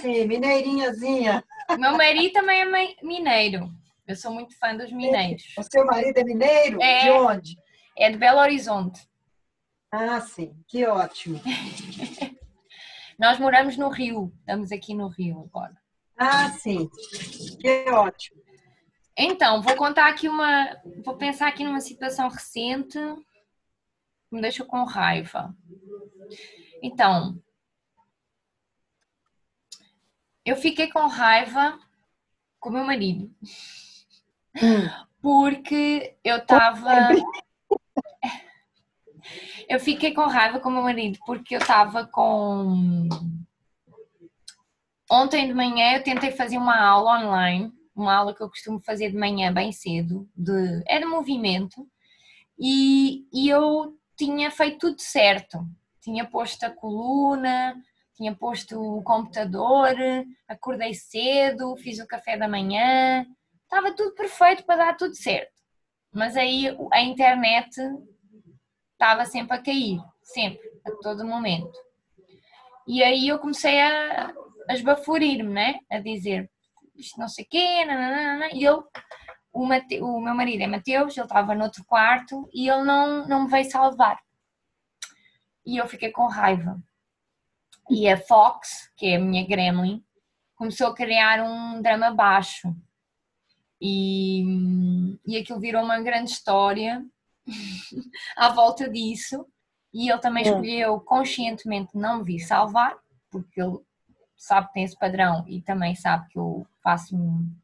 [0.00, 1.42] Sim, mineirinhazinha.
[1.78, 2.64] Meu marido também é
[3.02, 3.70] mineiro.
[4.06, 5.42] Eu sou muito fã dos mineiros.
[5.58, 6.82] O seu marido é mineiro?
[6.82, 7.04] É.
[7.04, 7.56] De onde?
[7.96, 9.00] É de Belo Horizonte.
[9.92, 11.38] Ah, sim, que ótimo.
[13.18, 14.32] Nós moramos no Rio.
[14.40, 15.76] Estamos aqui no Rio agora.
[16.16, 16.88] Ah, sim,
[17.60, 18.40] que ótimo.
[19.14, 20.80] Então, vou contar aqui uma.
[21.04, 25.54] Vou pensar aqui numa situação recente que me deixou com raiva.
[26.82, 27.38] Então,
[30.42, 31.78] eu fiquei com raiva
[32.58, 33.30] com o meu marido
[34.56, 34.88] Hum,
[35.20, 37.10] porque eu estava.
[39.72, 43.08] Eu fiquei com raiva com o meu marido porque eu estava com.
[45.10, 49.10] Ontem de manhã eu tentei fazer uma aula online, uma aula que eu costumo fazer
[49.10, 51.88] de manhã bem cedo, de, é de movimento,
[52.58, 55.66] e, e eu tinha feito tudo certo.
[56.02, 57.74] Tinha posto a coluna,
[58.14, 59.96] tinha posto o computador,
[60.46, 63.26] acordei cedo, fiz o café da manhã,
[63.62, 65.62] estava tudo perfeito para dar tudo certo.
[66.12, 67.74] Mas aí a internet
[69.02, 71.76] estava sempre a cair, sempre, a todo momento.
[72.86, 74.32] E aí eu comecei a,
[74.68, 75.80] a esbaforir-me, né?
[75.90, 76.48] A dizer
[76.94, 78.86] isto não sei o quê, nananana, e eu,
[79.52, 83.26] o, Mate, o meu marido é Mateus, ele estava no outro quarto e ele não,
[83.26, 84.20] não me veio salvar.
[85.66, 86.80] E eu fiquei com raiva.
[87.90, 90.04] E a Fox, que é a minha gremlin,
[90.54, 92.72] começou a criar um drama baixo.
[93.80, 94.44] E,
[95.26, 97.04] e aquilo virou uma grande história
[98.36, 99.46] à volta disso.
[99.92, 100.48] E ele também Hum.
[100.48, 102.96] escolheu conscientemente não me vir salvar,
[103.30, 103.78] porque ele
[104.36, 107.16] sabe que tem esse padrão e também sabe que eu faço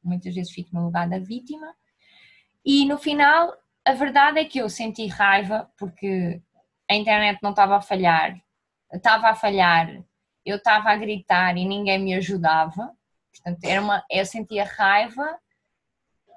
[0.05, 1.75] muitas vezes fico no lugar da vítima.
[2.65, 3.55] E no final,
[3.85, 6.43] a verdade é que eu senti raiva porque
[6.91, 8.39] a internet não estava a falhar,
[8.93, 10.05] estava a falhar,
[10.45, 12.95] eu estava a gritar e ninguém me ajudava.
[13.33, 15.39] Portanto, era uma, eu sentia raiva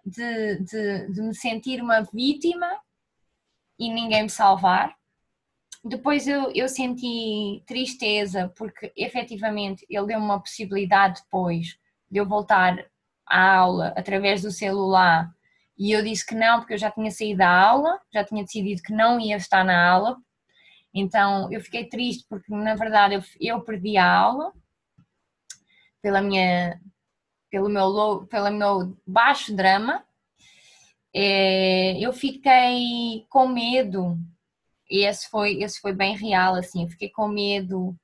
[0.06, 2.80] de, de, de me sentir uma vítima
[3.82, 4.95] e ninguém me salvar.
[5.84, 11.79] Depois eu, eu senti tristeza porque efetivamente ele deu-me uma possibilidade depois
[12.09, 12.86] de eu voltar
[13.27, 15.34] à aula através do celular
[15.75, 18.84] e eu disse que não porque eu já tinha saído da aula, já tinha decidido
[18.84, 20.15] que não ia estar na aula.
[20.93, 24.53] Então eu fiquei triste porque na verdade eu, eu perdi a aula
[26.03, 26.79] pela minha
[27.49, 30.05] pelo meu pelo meu baixo drama.
[31.14, 34.18] É, eu fiquei com medo
[34.89, 37.95] e esse foi, esse foi bem real, assim, eu fiquei com medo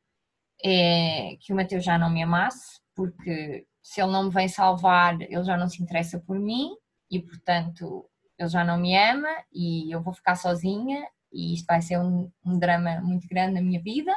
[0.63, 5.21] é, que o Mateus já não me amasse, porque se ele não me vem salvar,
[5.21, 6.71] ele já não se interessa por mim
[7.11, 11.81] e, portanto, ele já não me ama e eu vou ficar sozinha e isto vai
[11.81, 14.15] ser um, um drama muito grande na minha vida.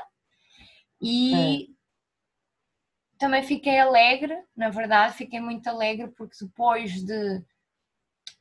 [1.03, 1.75] E
[3.19, 7.45] também fiquei alegre, na verdade, fiquei muito alegre porque depois de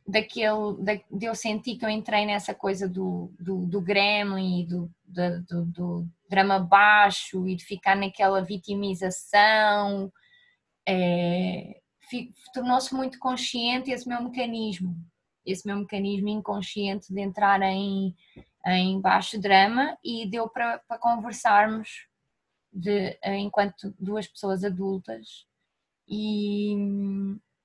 [0.10, 4.66] daquele, de, de eu sentir que eu entrei nessa coisa do, do, do gremlin e
[4.66, 10.12] do, do, do, do drama baixo e de ficar naquela vitimização,
[10.88, 11.80] é,
[12.53, 14.95] tornou-se muito consciente esse meu mecanismo,
[15.45, 18.16] esse meu mecanismo inconsciente de entrar em,
[18.66, 22.07] em baixo drama e deu para, para conversarmos
[22.72, 25.45] de, enquanto duas pessoas adultas
[26.07, 26.76] e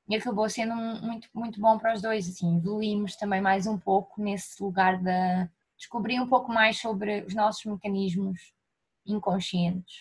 [0.09, 4.20] e acabou sendo muito, muito bom para os dois, assim, evoluímos também mais um pouco
[4.20, 8.52] nesse lugar de descobrir um pouco mais sobre os nossos mecanismos
[9.07, 9.96] inconscientes.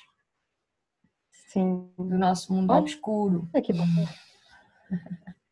[1.47, 1.87] Sim.
[1.97, 2.81] do nosso mundo Olha.
[2.81, 3.47] obscuro.
[3.53, 4.09] Olha que bacana.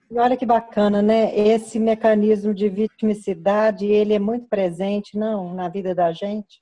[0.10, 1.34] E olha que bacana, né?
[1.38, 6.62] Esse mecanismo de vitimicidade, ele é muito presente, não, na vida da gente.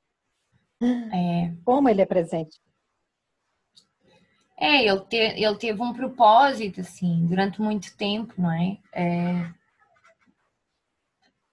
[0.82, 2.60] É, Como ele é presente?
[4.62, 8.78] É, ele, te, ele teve um propósito, assim, durante muito tempo, não é?
[8.92, 9.50] É,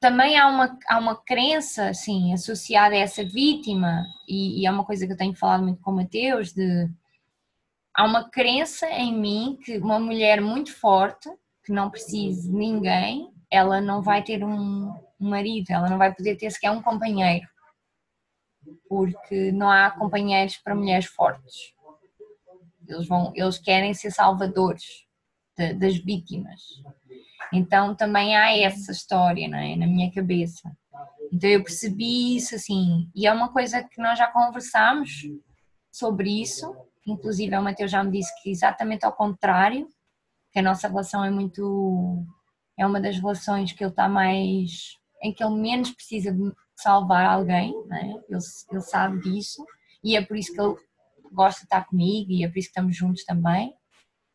[0.01, 4.85] Também há uma, há uma crença, assim, associada a essa vítima, e, e é uma
[4.85, 6.91] coisa que eu tenho falado muito com o Mateus, de...
[7.95, 11.31] Há uma crença em mim que uma mulher muito forte,
[11.65, 16.37] que não precisa de ninguém, ela não vai ter um marido, ela não vai poder
[16.37, 17.47] ter sequer um companheiro.
[18.89, 21.73] Porque não há companheiros para mulheres fortes.
[22.89, 24.82] Eles, vão, eles querem ser salvadores
[25.57, 26.61] de- das vítimas.
[27.53, 29.76] Então também há essa história não é?
[29.76, 30.70] na minha cabeça.
[31.32, 35.11] Então eu percebi isso assim, e é uma coisa que nós já conversámos
[35.91, 36.74] sobre isso,
[37.07, 39.89] inclusive o Mateus já me disse que exatamente ao contrário,
[40.53, 42.24] que a nossa relação é muito.
[42.78, 44.97] é uma das relações que ele está mais.
[45.22, 48.07] em que ele menos precisa de salvar alguém, é?
[48.07, 48.39] ele,
[48.70, 49.64] ele sabe disso,
[50.05, 50.76] e é por isso que ele
[51.37, 53.74] gosta de estar comigo e é por isso que estamos juntos também,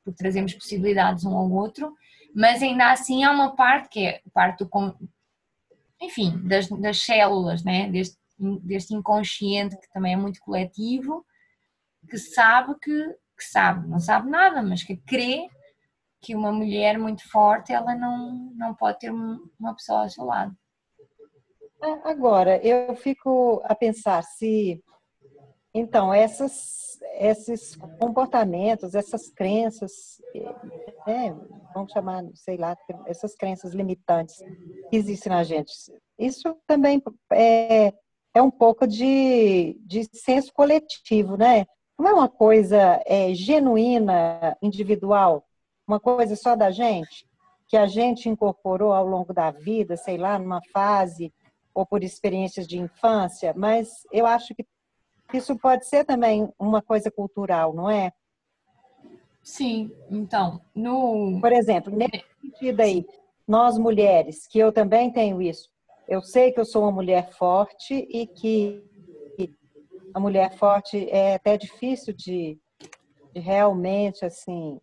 [0.06, 1.94] porque trazemos possibilidades um ao outro,
[2.36, 4.70] mas ainda assim há uma parte que é parte do.
[6.02, 7.90] enfim, das, das células, né?
[7.90, 8.18] deste,
[8.64, 11.26] deste inconsciente que também é muito coletivo,
[12.10, 15.48] que sabe que, que sabe, não sabe nada, mas que crê
[16.22, 20.24] que uma mulher muito forte ela não, não pode ter um- uma pessoa ao seu
[20.24, 20.56] lado.
[21.84, 24.84] Ah, Agora, eu fico a pensar se,
[25.74, 30.22] então, essas, esses comportamentos, essas crenças,
[31.08, 31.36] né,
[31.74, 34.36] vamos chamar, sei lá, essas crenças limitantes
[34.90, 35.72] que existem na gente,
[36.20, 37.02] isso também
[37.32, 37.94] é,
[38.34, 41.66] é um pouco de, de senso coletivo, né?
[41.98, 45.46] Não é uma coisa é, genuína, individual,
[45.88, 47.28] uma coisa só da gente,
[47.68, 51.34] que a gente incorporou ao longo da vida, sei lá, numa fase
[51.74, 54.66] ou por experiências de infância, mas eu acho que
[55.38, 58.12] isso pode ser também uma coisa cultural, não é?
[59.44, 61.40] Sim, então, no.
[61.42, 63.06] Por exemplo, nesse sentido aí,
[63.48, 65.70] nós mulheres, que eu também tenho isso,
[66.08, 68.84] eu sei que eu sou uma mulher forte e que
[70.14, 72.60] a mulher forte é até difícil de,
[73.34, 74.80] de realmente, assim,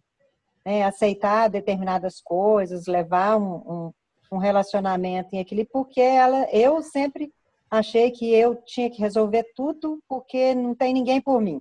[0.64, 3.92] né, aceitar determinadas coisas, levar um, um,
[4.32, 7.32] um relacionamento em equilíbrio, porque ela, eu sempre
[7.70, 11.60] achei que eu tinha que resolver tudo porque não tem ninguém por mim.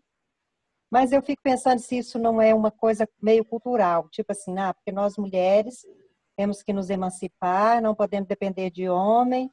[0.90, 4.74] Mas eu fico pensando se isso não é uma coisa meio cultural, tipo assim, ah,
[4.74, 5.86] porque nós mulheres
[6.38, 9.52] temos que nos emancipar, não podemos depender de homem,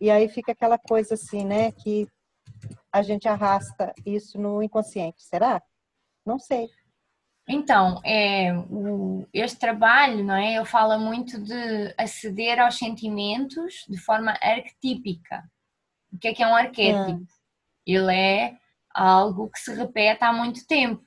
[0.00, 2.08] e aí fica aquela coisa assim, né, que
[2.90, 5.22] a gente arrasta isso no inconsciente.
[5.22, 5.62] Será?
[6.26, 6.68] Não sei.
[7.48, 10.56] Então, é, o, este trabalho, não é?
[10.56, 15.42] Ele fala muito de aceder aos sentimentos de forma arquetípica.
[16.12, 17.26] O que é que é um arquétipo?
[17.86, 18.56] Ele é
[18.94, 21.02] algo que se repete há muito tempo,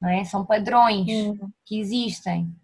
[0.00, 0.24] não é?
[0.24, 2.54] São padrões Hum, que existem,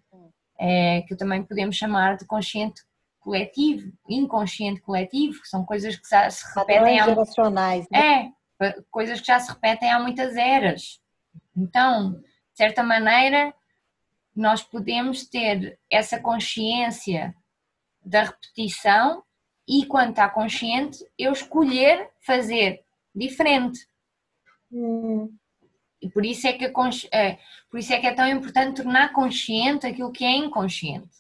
[0.58, 2.82] é, que também podemos chamar de consciente
[3.18, 7.86] coletivo, inconsciente coletivo, que são coisas que já se repetem Padrões há geracionais.
[7.90, 8.32] Né?
[8.60, 11.00] é, coisas que já se repetem há muitas eras.
[11.56, 13.54] Então, de certa maneira,
[14.34, 17.34] nós podemos ter essa consciência
[18.04, 19.22] da repetição
[19.70, 22.82] e, quando está consciente, eu escolher fazer
[23.14, 23.78] diferente.
[24.72, 25.32] Hum,
[26.02, 26.72] E por isso é que, a
[27.12, 27.38] é,
[27.70, 31.10] por isso é, que é tão importante tornar consciente aquilo que é inconsciente.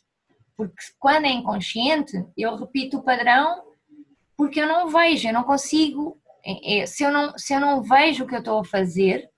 [0.56, 3.62] Porque quando é inconsciente, eu repito o padrão
[4.36, 6.18] porque eu não vejo, eu não consigo.
[6.44, 9.30] é, é, se, eu não, se eu não vejo o que eu estou a fazer,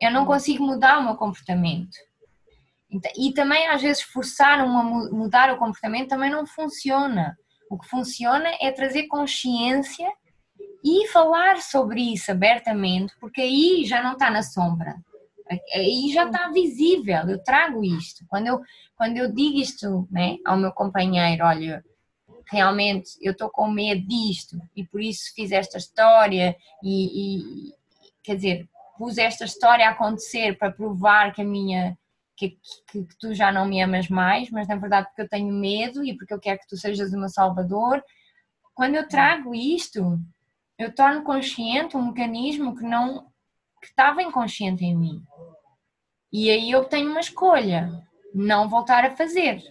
[0.00, 1.96] eu não consigo mudar o meu comportamento.
[2.88, 7.36] Então, E também, às vezes, forçar-me a mu- mudar o comportamento também não funciona.
[7.70, 10.08] O que funciona é trazer consciência
[10.84, 14.96] e falar sobre isso abertamente, porque aí já não está na sombra,
[15.74, 17.28] aí já está visível.
[17.28, 18.24] Eu trago isto.
[18.28, 18.60] Quando eu,
[18.96, 21.84] quando eu digo isto né, ao meu companheiro, olha,
[22.50, 27.74] realmente eu estou com medo disto e por isso fiz esta história e, e
[28.22, 31.96] quer dizer, pus esta história a acontecer para provar que a minha
[32.36, 32.58] que,
[32.90, 36.04] que, que tu já não me amas mais, mas na verdade porque eu tenho medo
[36.04, 38.02] e porque eu quero que tu sejas o meu salvador.
[38.74, 40.18] Quando eu trago isto,
[40.78, 43.26] eu torno consciente um mecanismo que não
[43.80, 45.22] que estava inconsciente em mim.
[46.32, 49.62] E aí eu tenho uma escolha, não voltar a fazer.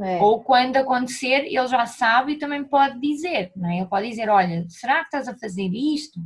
[0.00, 0.20] é.
[0.20, 3.78] Ou quando acontecer, ele já sabe e também pode dizer, não é?
[3.78, 6.20] Ele pode dizer, olha, será que estás a fazer isto?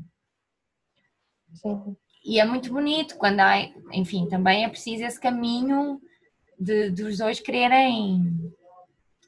[1.54, 1.96] Sim.
[2.24, 3.58] E é muito bonito quando há,
[3.92, 6.00] enfim, também é preciso esse caminho
[6.58, 8.52] de, dos dois quererem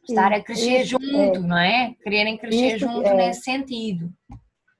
[0.08, 1.38] estar a crescer Isso, junto, é.
[1.38, 1.94] não é?
[2.02, 3.14] Quererem crescer Isso, junto é.
[3.14, 4.12] nesse sentido.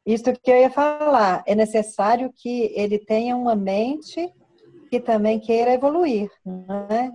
[0.07, 4.33] Isso que eu ia falar, é necessário que ele tenha uma mente
[4.91, 7.11] que também queira evoluir, não é?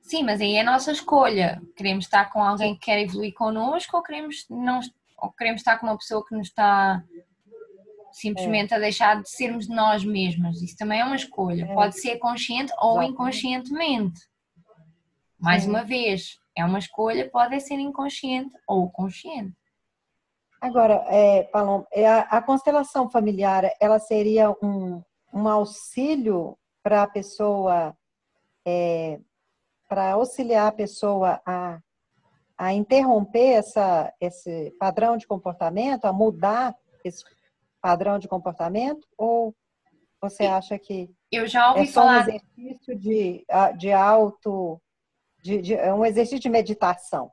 [0.00, 1.60] Sim, mas aí é a nossa escolha.
[1.76, 4.80] Queremos estar com alguém que quer evoluir connosco ou queremos, não,
[5.18, 7.02] ou queremos estar com uma pessoa que nos está
[8.14, 10.62] simplesmente a deixar de sermos nós mesmas.
[10.62, 11.64] Isso também é uma escolha.
[11.64, 11.74] É.
[11.74, 13.12] Pode ser consciente ou Exatamente.
[13.12, 14.20] inconscientemente.
[15.38, 15.70] Mais Sim.
[15.70, 19.56] uma vez, é uma escolha, pode ser inconsciente ou consciente.
[20.60, 27.08] Agora, é, Paloma, é a, a constelação familiar, ela seria um, um auxílio para a
[27.08, 27.94] pessoa,
[29.88, 31.80] para auxiliar a pessoa a,
[32.56, 36.74] a interromper essa, esse padrão de comportamento, a mudar
[37.04, 37.22] esse
[37.84, 39.06] padrão de comportamento?
[39.18, 39.54] Ou
[40.18, 42.20] você acha que Eu já ouvi é só um falar.
[42.28, 43.44] exercício de,
[43.76, 44.80] de auto,
[45.38, 47.30] de, de- é um exercício de meditação?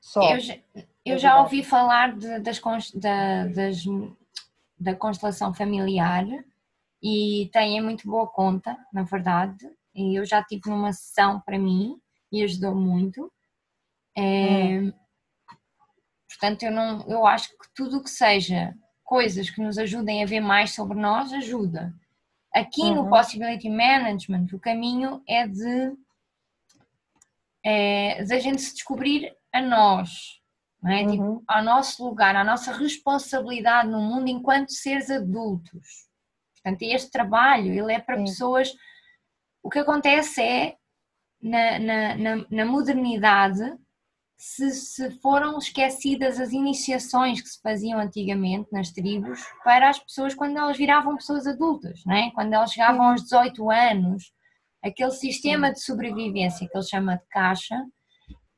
[0.00, 0.32] Só.
[0.32, 0.56] Eu já,
[1.06, 2.60] eu já ouvi falar de- das,
[2.94, 3.84] da, das-
[4.76, 6.26] da constelação familiar
[7.00, 9.64] e tem em muito boa conta, na verdade.
[9.94, 12.00] E eu já tive numa sessão para mim
[12.32, 13.32] e ajudou muito.
[14.18, 14.92] É,
[16.28, 18.74] Portanto, eu, não, eu acho que tudo o que seja
[19.10, 21.92] coisas que nos ajudem a ver mais sobre nós ajuda.
[22.54, 23.10] Aqui no Uhum.
[23.10, 25.96] Possibility Management, o caminho é de
[27.64, 30.40] é, da gente se descobrir a nós,
[30.80, 31.04] não é?
[31.04, 31.42] Tipo, Uhum.
[31.46, 36.08] ao nosso lugar, à nossa responsabilidade no mundo enquanto seres adultos.
[36.54, 38.24] Portanto, este trabalho ele é para Sim.
[38.24, 38.72] pessoas.
[39.60, 40.76] O que acontece é
[41.42, 43.76] na, na, na, na modernidade
[44.42, 50.34] se, se foram esquecidas as iniciações que se faziam antigamente nas tribos para as pessoas
[50.34, 52.30] quando elas viravam pessoas adultas, não é?
[52.30, 54.32] Quando elas chegavam aos 18 anos,
[54.82, 57.84] aquele sistema de sobrevivência que ele chama de caixa,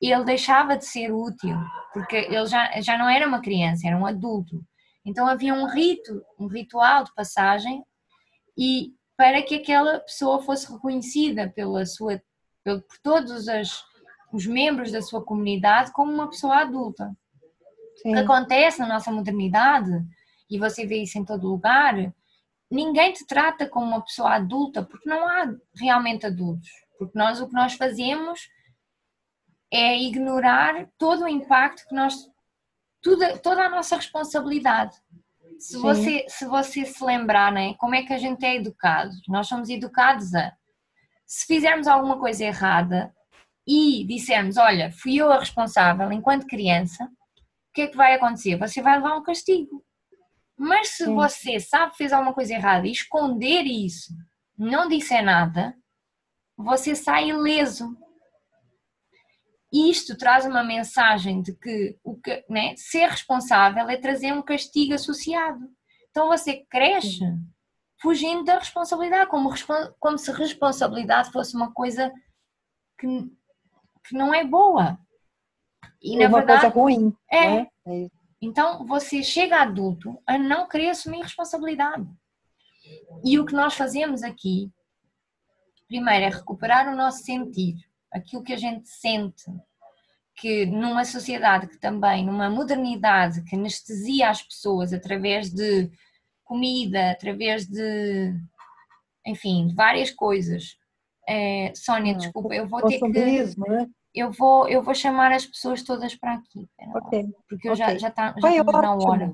[0.01, 1.57] ele deixava de ser útil,
[1.93, 4.65] porque ele já, já não era uma criança, era um adulto.
[5.05, 7.83] Então havia um rito, um ritual de passagem
[8.57, 12.23] e para que aquela pessoa fosse reconhecida pela sua,
[12.63, 13.83] pelo- por todos as-
[14.33, 17.15] os membros da sua comunidade como uma pessoa adulta.
[17.97, 18.13] O Sim.
[18.13, 19.91] que acontece na nossa modernidade,
[20.51, 22.13] e você vê isso em todo lugar,
[22.71, 26.69] ninguém te trata como uma pessoa adulta, porque não há realmente adultos.
[26.99, 28.49] Porque nós o que nós fazemos
[29.71, 32.31] é ignorar todo o impacto que nós.
[33.03, 34.97] Tudo, toda a nossa responsabilidade.
[35.59, 35.81] Se Sim.
[35.81, 39.13] você, se você se lembrar, né, como é que a gente é educado?
[39.29, 40.53] Nós somos educados a.
[41.27, 43.13] Se fizermos alguma coisa errada
[43.67, 48.57] e dissermos, olha, fui eu a responsável enquanto criança, o que é que vai acontecer?
[48.57, 49.85] Você vai levar um castigo.
[50.59, 51.15] Mas se Sim.
[51.15, 54.13] você sabe que fez alguma coisa errada e esconder isso,
[54.59, 55.75] não disser nada,
[56.57, 57.97] você sai ileso.
[59.73, 64.43] E isto traz uma mensagem de que, o que né, ser responsável é trazer um
[64.43, 65.67] castigo associado.
[66.11, 67.25] Então você cresce
[68.01, 69.49] fugindo da responsabilidade, como,
[69.99, 72.13] como se responsabilidade fosse uma coisa
[72.99, 73.07] que,
[74.05, 74.99] que não é boa.
[76.03, 77.17] E na uma verdade, coisa ruim.
[77.31, 77.47] é.
[77.47, 77.67] né?
[77.87, 82.05] É então você chega adulto a não querer assumir responsabilidade.
[83.25, 84.69] E o que nós fazemos aqui,
[85.87, 87.77] primeiro, é recuperar o nosso sentir,
[88.11, 89.45] aquilo que a gente sente,
[90.35, 95.89] que numa sociedade que também, numa modernidade que anestesia as pessoas através de
[96.43, 98.35] comida, através de,
[99.25, 100.77] enfim, de várias coisas.
[101.29, 103.89] É, Sónia, Ah, desculpa, eu vou ter que, né?
[104.15, 107.25] eu vou, eu vou chamar as pessoas todas para aqui, Ok.
[107.49, 107.99] porque eu já, ok.
[107.99, 109.33] já, tá, já Foi estamos na hora.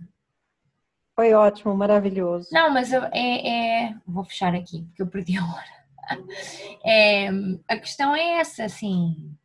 [1.16, 2.48] Foi ótimo, maravilhoso.
[2.52, 3.48] Não, mas eu- é,
[3.88, 5.78] é- Vou fechar aqui, porque eu perdi a hora.
[6.84, 7.28] É,
[7.68, 9.36] a questão é essa, assim.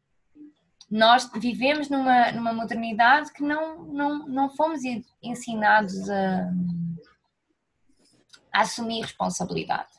[0.90, 6.52] Nós vivemos numa, numa modernidade que não, não, não fomos en- ensinados a,
[8.54, 9.90] a assumir responsabilidade.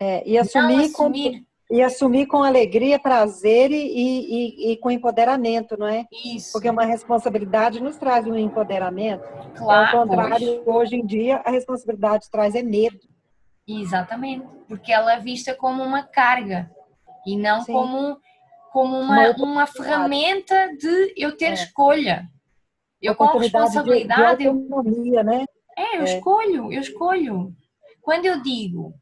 [0.00, 4.90] É, e Não assumir, com, assumir e assumir com alegria, prazer e, e, e com
[4.90, 6.06] empoderamento, não é?
[6.12, 6.52] isso.
[6.52, 9.24] Porque uma responsabilidade nos traz um empoderamento.
[9.24, 12.98] Ao claro, contrário, hoje em dia, a responsabilidade traz é medo.
[13.66, 16.70] Exatamente, porque ela é vista como uma carga
[17.26, 17.72] e não Sim.
[17.72, 18.18] como,
[18.72, 21.52] como uma, Uma uma ferramenta de eu ter É.
[21.54, 22.28] escolha.
[23.02, 25.44] Eu com Oportunidade de- responsabilidade, de, eu, né?
[25.76, 26.04] é, eu É.
[26.16, 27.52] escolho, eu escolho.
[28.00, 28.94] Quando eu digo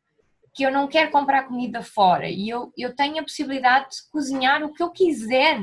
[0.55, 4.63] que eu não quero comprar comida fora e eu, eu tenho a possibilidade de cozinhar
[4.63, 5.61] o que eu quiser,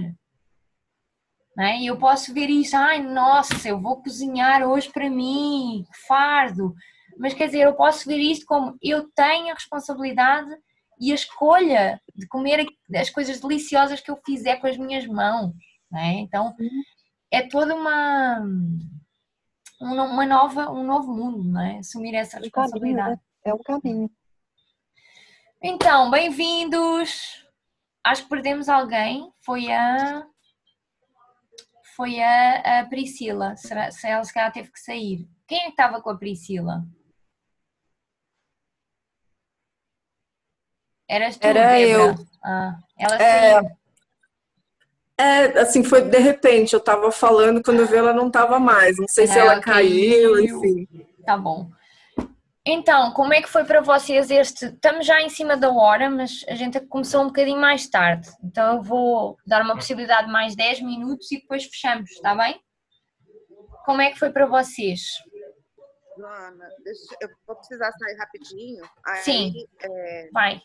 [1.56, 1.78] né?
[1.80, 6.74] e eu posso ver isso, ai nossa, eu vou cozinhar hoje para mim, que fardo,
[7.18, 10.50] mas quer dizer, eu posso ver isto como eu tenho a responsabilidade
[11.00, 12.66] e a escolha de comer
[12.96, 15.54] as coisas deliciosas que eu fizer com as minhas mãos,
[15.90, 16.14] né?
[16.20, 16.54] Então
[17.32, 18.46] é toda uma
[19.80, 21.78] uma nova um novo mundo, né?
[21.80, 23.20] Assumir essa responsabilidade.
[23.44, 24.10] É um caminho.
[25.62, 27.46] Então, bem-vindos.
[28.04, 29.32] Acho que perdemos alguém.
[29.46, 30.26] Foi a
[31.96, 33.56] foi a, a Priscila.
[33.58, 35.28] Será, se ela se calhar teve que sair.
[35.48, 36.84] Quem é que estava com a Priscila?
[41.08, 42.16] Eras tu, Era Débora?
[42.20, 42.26] eu.
[42.44, 43.52] Ah, ela É.
[43.54, 43.72] saiu.
[45.18, 48.98] É, assim, foi de repente, eu tava falando, quando eu vi ela não tava mais.
[48.98, 50.66] Não sei se É, ela ela caiu, caiu.
[50.66, 50.88] enfim.
[51.24, 51.70] Tá bom.
[52.66, 54.66] Então, como é que foi para vocês este?
[54.66, 58.30] Estamos já em cima da hora, mas a gente começou um bocadinho mais tarde.
[58.44, 62.62] Então eu vou dar uma possibilidade de mais 10 minutos e depois fechamos, está bem?
[63.84, 65.02] Como é que foi para vocês?
[66.16, 66.70] Joana,
[67.20, 68.84] eu vou precisar sair rapidinho.
[69.08, 69.54] Aí, Sim.
[69.82, 70.62] é, Vai.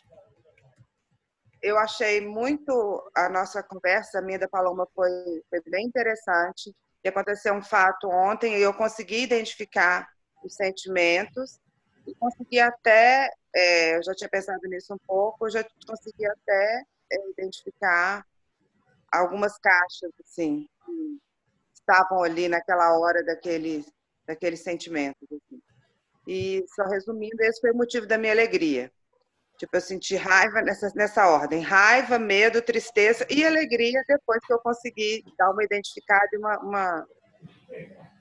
[1.63, 6.75] eu achei muito a nossa conversa, a minha da Paloma foi, foi bem interessante.
[7.03, 10.07] E aconteceu um fato ontem e eu consegui identificar
[10.43, 11.59] os sentimentos
[12.07, 16.83] e consegui até, é, eu já tinha pensado nisso um pouco, eu já consegui até
[17.11, 18.25] é, identificar
[19.11, 21.19] algumas caixas assim que
[21.73, 23.85] estavam ali naquela hora daqueles
[24.25, 25.27] daqueles sentimentos.
[25.31, 25.61] assim.
[26.27, 28.91] E só resumindo, esse foi o motivo da minha alegria.
[29.57, 31.61] Tipo, eu senti raiva nessa, nessa ordem.
[31.61, 37.07] Raiva, medo, tristeza e alegria depois que eu consegui dar uma identificada e uma, uma,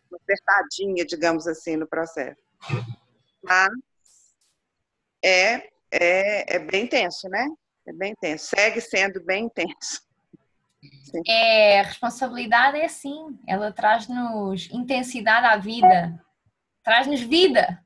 [0.09, 2.41] uma apertadinha, digamos assim, no processo.
[3.47, 3.73] Mas
[5.25, 7.47] é, é, é bem tenso, né?
[7.87, 8.47] É bem tenso.
[8.47, 10.05] Segue sendo bem tenso.
[11.27, 16.23] É, a responsabilidade é assim, ela traz-nos intensidade à vida,
[16.85, 17.83] traz-nos vida,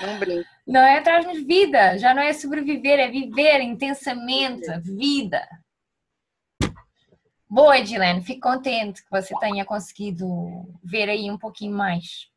[0.00, 0.48] Não brinco.
[0.66, 1.00] não é?
[1.00, 5.48] Traz-nos vida, já não é sobreviver, é viver intensamente vida.
[7.50, 10.28] Boa, Edilene, fico contente que você tenha conseguido
[10.84, 12.30] ver aí um pouquinho mais.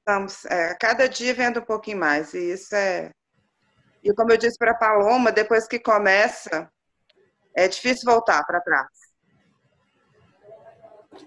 [0.00, 2.34] Estamos, é, cada dia vendo um pouquinho mais.
[2.34, 3.10] E isso é.
[4.02, 6.68] E como eu disse para a Paloma, depois que começa,
[7.54, 8.88] é difícil voltar para trás.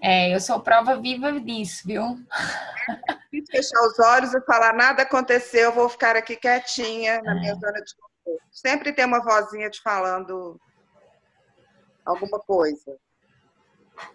[0.02, 2.02] É, eu sou prova viva disso, viu?
[3.30, 7.54] Se fechar os olhos e falar nada aconteceu, eu vou ficar aqui quietinha na minha
[7.54, 8.44] zona de conforto.
[8.50, 10.60] Sempre tem uma vozinha te falando
[12.10, 12.96] alguma coisa.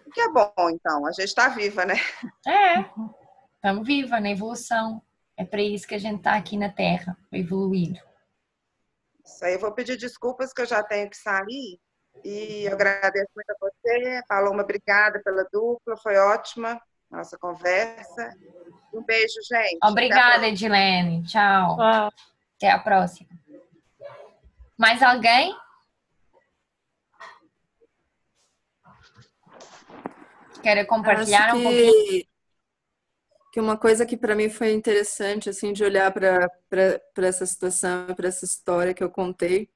[0.06, 1.06] O que é bom, então.
[1.06, 1.94] A gente está viva, né?
[2.46, 2.84] É,
[3.54, 5.02] estamos viva na evolução.
[5.36, 8.02] É para isso que a gente está aqui na Terra, evoluir.
[9.24, 11.78] Isso aí eu vou pedir desculpas que eu já tenho que sair.
[12.24, 14.22] E eu agradeço muito a você.
[14.26, 15.96] Paloma, obrigada pela dupla.
[15.96, 18.34] Foi ótima nossa conversa.
[18.92, 19.78] Um beijo, gente.
[19.82, 20.46] Obrigada.
[20.46, 21.22] Edilene.
[21.24, 21.76] Tchau.
[21.76, 22.12] Uau.
[22.56, 23.30] Até a próxima.
[24.78, 25.54] Mais alguém?
[30.66, 31.92] Quer compartilhar Acho um pouquinho?
[31.92, 32.28] que,
[33.52, 38.26] que uma coisa que para mim foi interessante assim de olhar para essa situação, para
[38.26, 39.70] essa história que eu contei,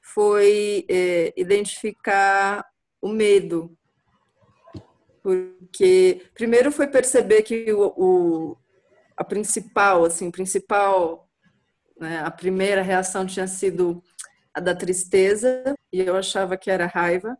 [0.00, 2.64] foi é, identificar
[3.02, 3.76] o medo.
[5.24, 8.56] Porque primeiro foi perceber que o, o
[9.16, 11.28] a principal, assim, principal,
[11.98, 14.00] né, a primeira reação tinha sido
[14.54, 17.36] a da tristeza e eu achava que era raiva,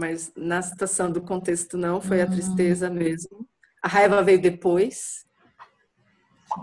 [0.00, 3.46] mas na situação do contexto não, foi a tristeza mesmo.
[3.82, 5.26] A raiva veio depois.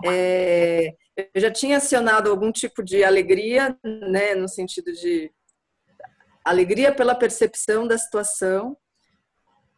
[0.04, 3.78] É, eu já tinha acionado algum tipo de alegria,
[4.10, 5.30] né, no sentido de
[6.44, 8.76] alegria pela percepção da situação,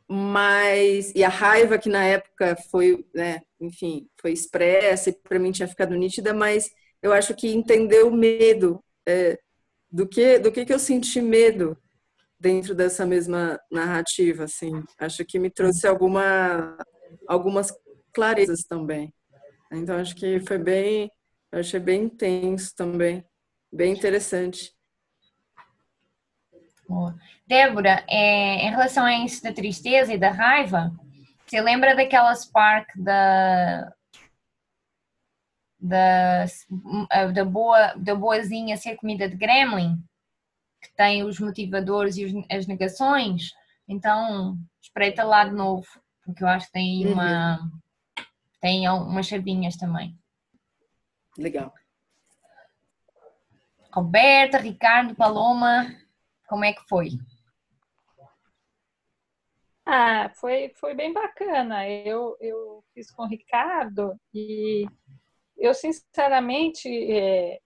[0.08, 5.52] mas e a raiva que na época foi, né, enfim, foi expressa e para mim
[5.52, 6.70] tinha ficado nítida, mas
[7.02, 9.38] eu acho que entender o medo é,
[9.90, 11.76] do que do que que eu senti medo
[12.40, 16.76] dentro dessa mesma narrativa, assim, acho que me trouxe alguma
[17.28, 17.70] algumas
[18.14, 19.12] clarezas também.
[19.70, 21.10] Então acho que foi bem,
[21.52, 23.24] achei bem intenso também,
[23.70, 24.72] bem interessante.
[26.88, 27.14] Boa.
[27.46, 30.90] Débora, é, em relação a isso da tristeza e da raiva,
[31.46, 33.92] você lembra daquela spark da
[35.82, 36.44] da,
[37.32, 39.96] da boa da boazinha ser comida de gremlin
[40.80, 43.52] que tem os motivadores e os, as negações?
[43.88, 45.86] Então espreita lá de novo,
[46.24, 47.58] porque eu acho que tem uma
[48.60, 50.16] tem umas chavinhas também.
[51.38, 51.72] Legal.
[53.92, 55.86] Roberta, Ricardo, Paloma,
[56.48, 57.10] como é que foi?
[59.84, 61.88] Ah, foi, foi bem bacana.
[61.88, 64.86] Eu, eu fiz com o Ricardo e
[65.56, 67.60] eu, sinceramente, é,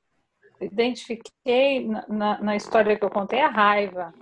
[0.60, 4.14] identifiquei na, na, história que eu contei a raiva.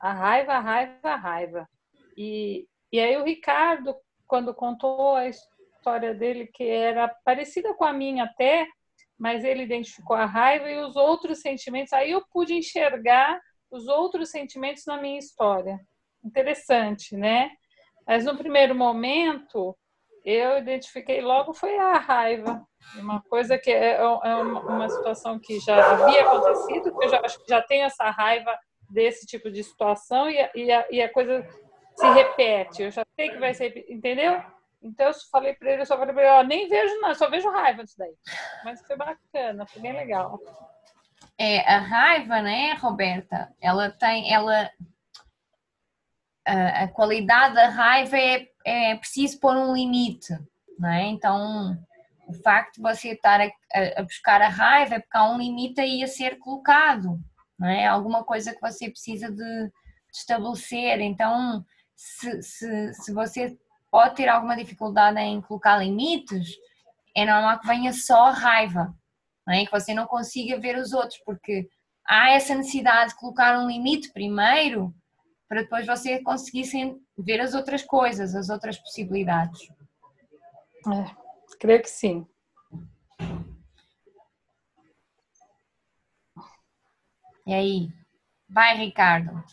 [0.00, 1.68] A raiva, a raiva, a raiva.
[2.16, 3.94] E, e aí o Ricardo,
[4.26, 8.66] quando contou a história dele, que era parecida com a minha até,
[9.18, 13.40] mas ele identificou a raiva e os outros sentimentos, aí eu pude enxergar
[13.70, 15.80] os outros sentimentos na minha história.
[16.24, 17.50] Interessante, né?
[18.06, 19.76] Mas no primeiro momento,
[20.24, 22.64] eu identifiquei logo foi a raiva.
[22.96, 27.38] Uma coisa que é, é uma situação que já havia acontecido, que eu já, acho
[27.42, 28.56] que já tenho essa raiva
[28.90, 31.46] desse tipo de situação e a, e a, e a coisa
[31.96, 32.82] se repete.
[32.82, 34.42] Eu já sei que vai ser, entendeu?
[34.82, 37.30] Então eu falei para ele, eu só falei para ele, ó, nem vejo não, só
[37.30, 38.14] vejo raiva disso daí.
[38.64, 40.40] Mas foi bacana, foi bem legal.
[41.38, 43.52] É, a raiva, né, Roberta?
[43.60, 44.70] Ela tem, ela
[46.46, 50.32] a, a qualidade da raiva é, é preciso pôr um limite,
[50.78, 51.06] não é?
[51.06, 51.76] Então,
[52.26, 53.50] o facto de você estar a,
[53.96, 57.18] a, buscar a raiva é porque há um limite aí a ser colocado,
[57.58, 57.86] não é?
[57.86, 59.72] Alguma coisa que você precisa de, de
[60.12, 61.00] estabelecer.
[61.00, 61.64] Então,
[61.94, 63.56] se, se, se você
[63.90, 66.56] pode ter alguma dificuldade em colocar limites,
[67.14, 68.94] é normal que venha só a raiva,
[69.46, 69.64] não é?
[69.64, 71.68] que você não consiga ver os outros, porque
[72.06, 74.94] há essa necessidade de colocar um limite primeiro
[75.52, 79.68] para depois você conseguissem ver as outras coisas, as outras possibilidades.
[80.88, 81.14] É,
[81.60, 82.26] creio que sim.
[87.46, 87.88] E aí?
[88.48, 89.44] Vai, Ricardo.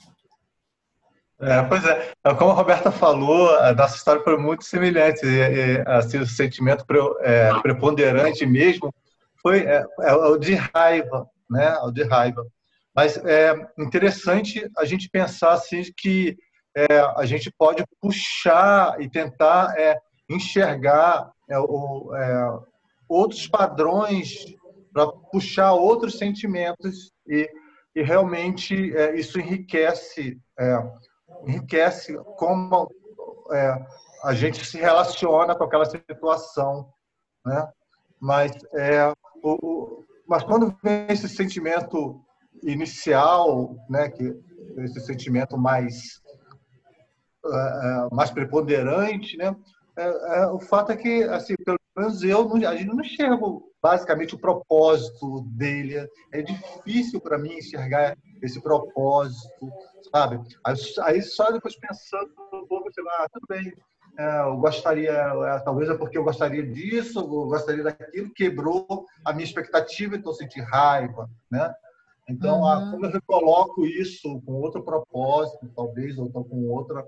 [1.41, 5.25] É, pois é, como a Roberta falou, a nossa história foi muito semelhante.
[5.25, 8.95] E, e, assim, o sentimento pre, é, preponderante mesmo
[9.41, 11.77] foi é, é, o de raiva, né?
[11.79, 12.47] O de raiva.
[12.99, 16.37] Mas é interessante a gente pensar assim que
[16.75, 19.97] é, a gente pode puxar e tentar é,
[20.29, 22.59] enxergar é, o, é,
[23.07, 24.53] outros padrões
[24.91, 27.49] para puxar outros sentimentos e,
[27.95, 30.37] e realmente é, isso enriquece
[31.47, 32.89] enriquece como
[34.25, 36.91] a gente se relaciona com aquela situação,
[37.45, 37.65] né?
[38.19, 39.09] Mas é,
[39.41, 42.21] o, o, mas quando vem esse sentimento
[42.63, 44.35] inicial, né, que
[44.77, 46.21] esse sentimento mais
[47.45, 49.55] uh, mais preponderante, né?
[49.97, 53.69] É, é, o fato é que, assim, pelo menos eu, não, a gente não enxergo
[53.81, 56.07] basicamente o propósito dele.
[56.31, 59.69] É difícil para mim enxergar esse propósito,
[60.13, 60.39] sabe?
[61.03, 63.73] Aí, só depois pensando um pouco, você vai, ah, tudo bem,
[64.17, 69.45] é, eu gostaria, talvez é porque eu gostaria disso, eu gostaria daquilo, quebrou a minha
[69.45, 71.73] expectativa, então senti raiva, né?
[72.29, 72.91] Então, uhum.
[72.91, 77.03] quando eu recoloco isso com outro propósito, talvez, ou então com outra,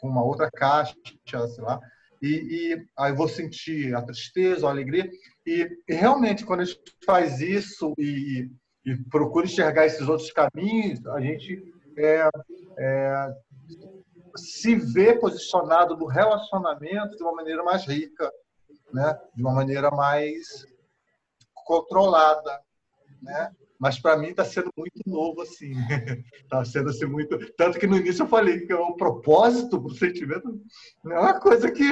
[0.00, 0.94] com uma outra caixa,
[1.24, 1.80] sei lá,
[2.20, 2.28] e,
[2.72, 5.08] e aí vou sentir a tristeza, a alegria,
[5.46, 8.50] e, e realmente quando a gente faz isso e,
[8.84, 11.62] e, procura enxergar esses outros caminhos, a gente
[11.96, 12.28] é,
[12.78, 13.34] é,
[14.36, 18.30] se vê posicionado no relacionamento de uma maneira mais rica,
[18.92, 19.16] né?
[19.34, 20.66] de uma maneira mais
[21.64, 22.60] controlada,
[23.22, 23.50] né?
[23.78, 25.72] Mas para mim está sendo muito novo assim.
[26.42, 29.90] Está sendo assim muito tanto que no início eu falei que é o propósito o
[29.90, 30.60] sentimento
[31.04, 31.84] não é uma coisa que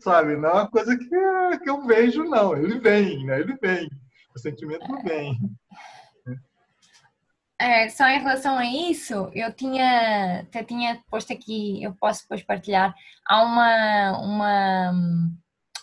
[0.00, 2.56] sabe não é uma coisa que, que eu vejo não.
[2.56, 3.40] Ele vem né?
[3.40, 3.88] Ele vem.
[4.34, 5.38] O sentimento vem.
[7.60, 12.44] É, só em relação a isso, eu tinha, até tinha posto aqui, eu posso depois
[12.44, 12.94] partilhar,
[13.26, 14.92] há uma, uma,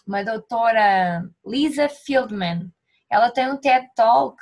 [0.07, 2.71] uma doutora, Lisa Fieldman,
[3.11, 4.41] ela tem um TED Talk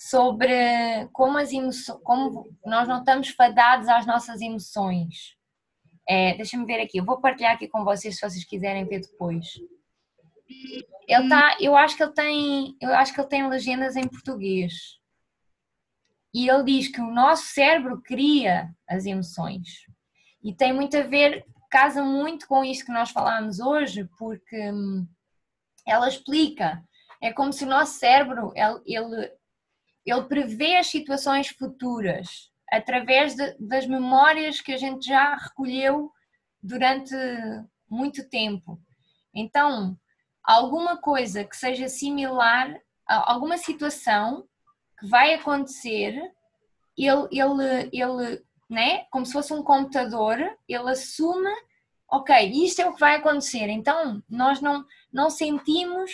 [0.00, 5.36] sobre como, as emoções, como nós não estamos fadados às nossas emoções.
[6.08, 9.46] É, Deixa-me ver aqui, eu vou partilhar aqui com vocês se vocês quiserem ver depois.
[11.06, 14.98] Ele tá, eu acho que ele tem, eu acho que ele tem legendas em português.
[16.32, 19.84] E ele diz que o nosso cérebro cria as emoções.
[20.42, 25.06] E tem muito a ver, casa muito com isto que nós falámos hoje, porque hum,
[25.86, 26.82] ela explica.
[27.20, 29.39] É como se o nosso cérebro, ele, ele
[30.04, 36.10] ele prevê as situações futuras através de, das memórias que a gente já recolheu
[36.62, 37.14] durante
[37.88, 38.80] muito tempo.
[39.34, 39.98] Então,
[40.42, 44.46] alguma coisa que seja similar, alguma situação
[44.98, 46.14] que vai acontecer,
[46.96, 51.50] ele, ele, ele né, como se fosse um computador, ele assume,
[52.08, 53.68] ok, isto é o que vai acontecer.
[53.68, 56.12] Então, nós não, não sentimos,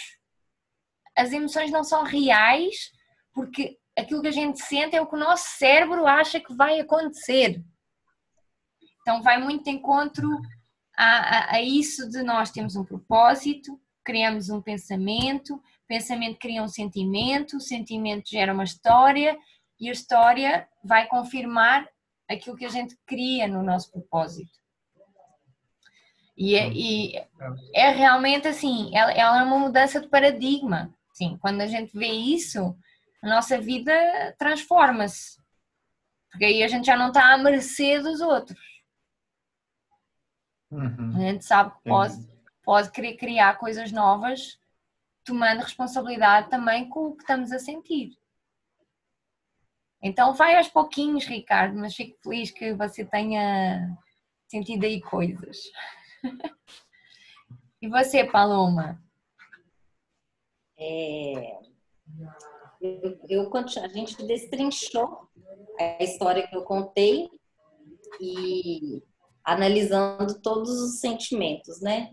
[1.15, 2.93] as emoções não são reais,
[3.37, 6.81] porque aquilo que a gente sente é o que o nosso cérebro acha que vai
[6.81, 7.63] acontecer.
[9.03, 10.27] Então vai muito de encontro
[10.97, 16.69] a, a, a isso de nós temos um propósito, criamos um pensamento, pensamento cria um
[16.69, 19.39] sentimento, o sentimento gera uma história
[19.79, 21.87] e a história vai confirmar
[22.27, 24.59] aquilo que a gente cria no nosso propósito.
[26.35, 27.15] E é, e
[27.75, 30.95] é realmente assim, ela, ela é uma mudança de paradigma.
[31.13, 32.77] Sim, quando a gente vê isso,
[33.23, 33.93] a nossa vida
[34.39, 35.41] transforma-se.
[36.31, 38.61] Porque aí a gente já não está à mercê dos outros.
[40.71, 41.17] Uhum.
[41.17, 42.15] A gente sabe que pode,
[42.63, 44.59] pode querer criar coisas novas,
[45.25, 48.17] tomando responsabilidade também com o que estamos a sentir.
[50.03, 53.97] Então vai aos pouquinhos, Ricardo, mas fico feliz que você tenha
[54.47, 55.59] sentido aí coisas.
[57.81, 59.03] e você, Paloma?
[60.79, 61.59] É,
[62.81, 65.29] eu, eu, a gente destrinchou
[65.79, 67.29] a história que eu contei
[68.21, 69.03] e
[69.45, 72.11] analisando todos os sentimentos, né?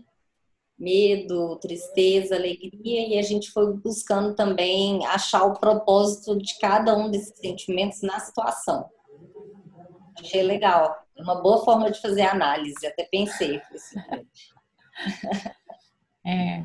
[0.78, 7.10] Medo, tristeza, alegria, e a gente foi buscando também achar o propósito de cada um
[7.10, 8.88] desses sentimentos na situação.
[10.18, 10.96] Achei legal.
[11.16, 13.60] É uma boa forma de fazer análise, até pensei.
[16.26, 16.64] É.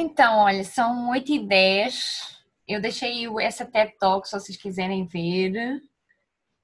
[0.00, 2.38] Então, olha, são 8 e 10.
[2.68, 5.82] Eu deixei essa TED Talk, se vocês quiserem ver.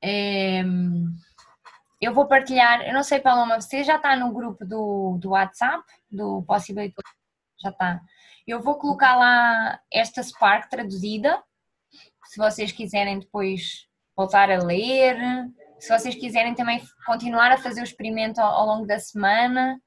[0.01, 0.62] É...
[2.01, 5.82] Eu vou partilhar, eu não sei, Paloma, você já está no grupo do, do WhatsApp,
[6.09, 6.94] do Possibility?
[7.61, 8.01] Já está.
[8.47, 11.43] Eu vou colocar lá esta Spark traduzida,
[12.27, 15.19] se vocês quiserem depois voltar a ler.
[15.81, 19.81] Se vocês quiserem também continuar a fazer o experimento ao, ao longo da semana,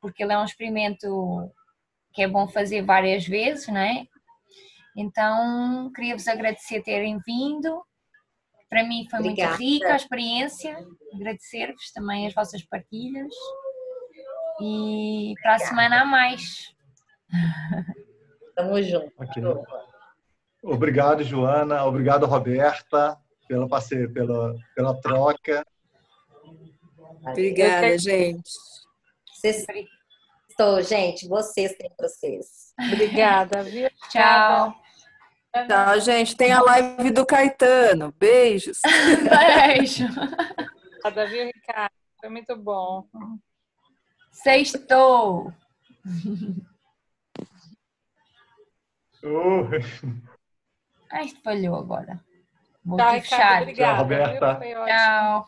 [0.00, 1.52] porque ele é um experimento
[2.12, 4.06] que é bom fazer várias vezes, não é?
[4.96, 7.82] Então, queria-vos agradecer terem vindo.
[8.68, 9.50] Para mim foi Obrigada.
[9.50, 10.76] muito rica a experiência.
[11.14, 13.32] Agradecer-vos também as vossas partilhas.
[14.60, 16.74] E para a semana a mais.
[18.54, 19.12] Tamo junto.
[19.18, 19.42] Okay.
[20.62, 21.84] Obrigado, Joana.
[21.84, 23.18] Obrigado, Roberta
[23.52, 25.62] pela parceria, pela, pela troca.
[27.26, 28.50] Obrigada, gente.
[30.62, 31.26] Estou, gente.
[31.26, 32.72] Vocês têm vocês.
[32.78, 33.90] Obrigada, viu?
[34.08, 34.72] Tchau.
[35.52, 36.36] Tchau, gente.
[36.36, 38.14] Tem a live do Caetano.
[38.16, 38.78] Beijos.
[38.86, 40.04] Beijo.
[41.04, 41.92] Obrigada, viu, Ricardo?
[42.20, 43.04] Foi muito bom.
[44.30, 45.52] Sextou.
[49.24, 49.68] Uh.
[51.10, 52.20] Ai, falhou agora.
[52.84, 53.94] Vou tá, Ricardo, obrigada.
[53.94, 54.60] Tchau, Roberta.
[54.86, 55.46] Tchau.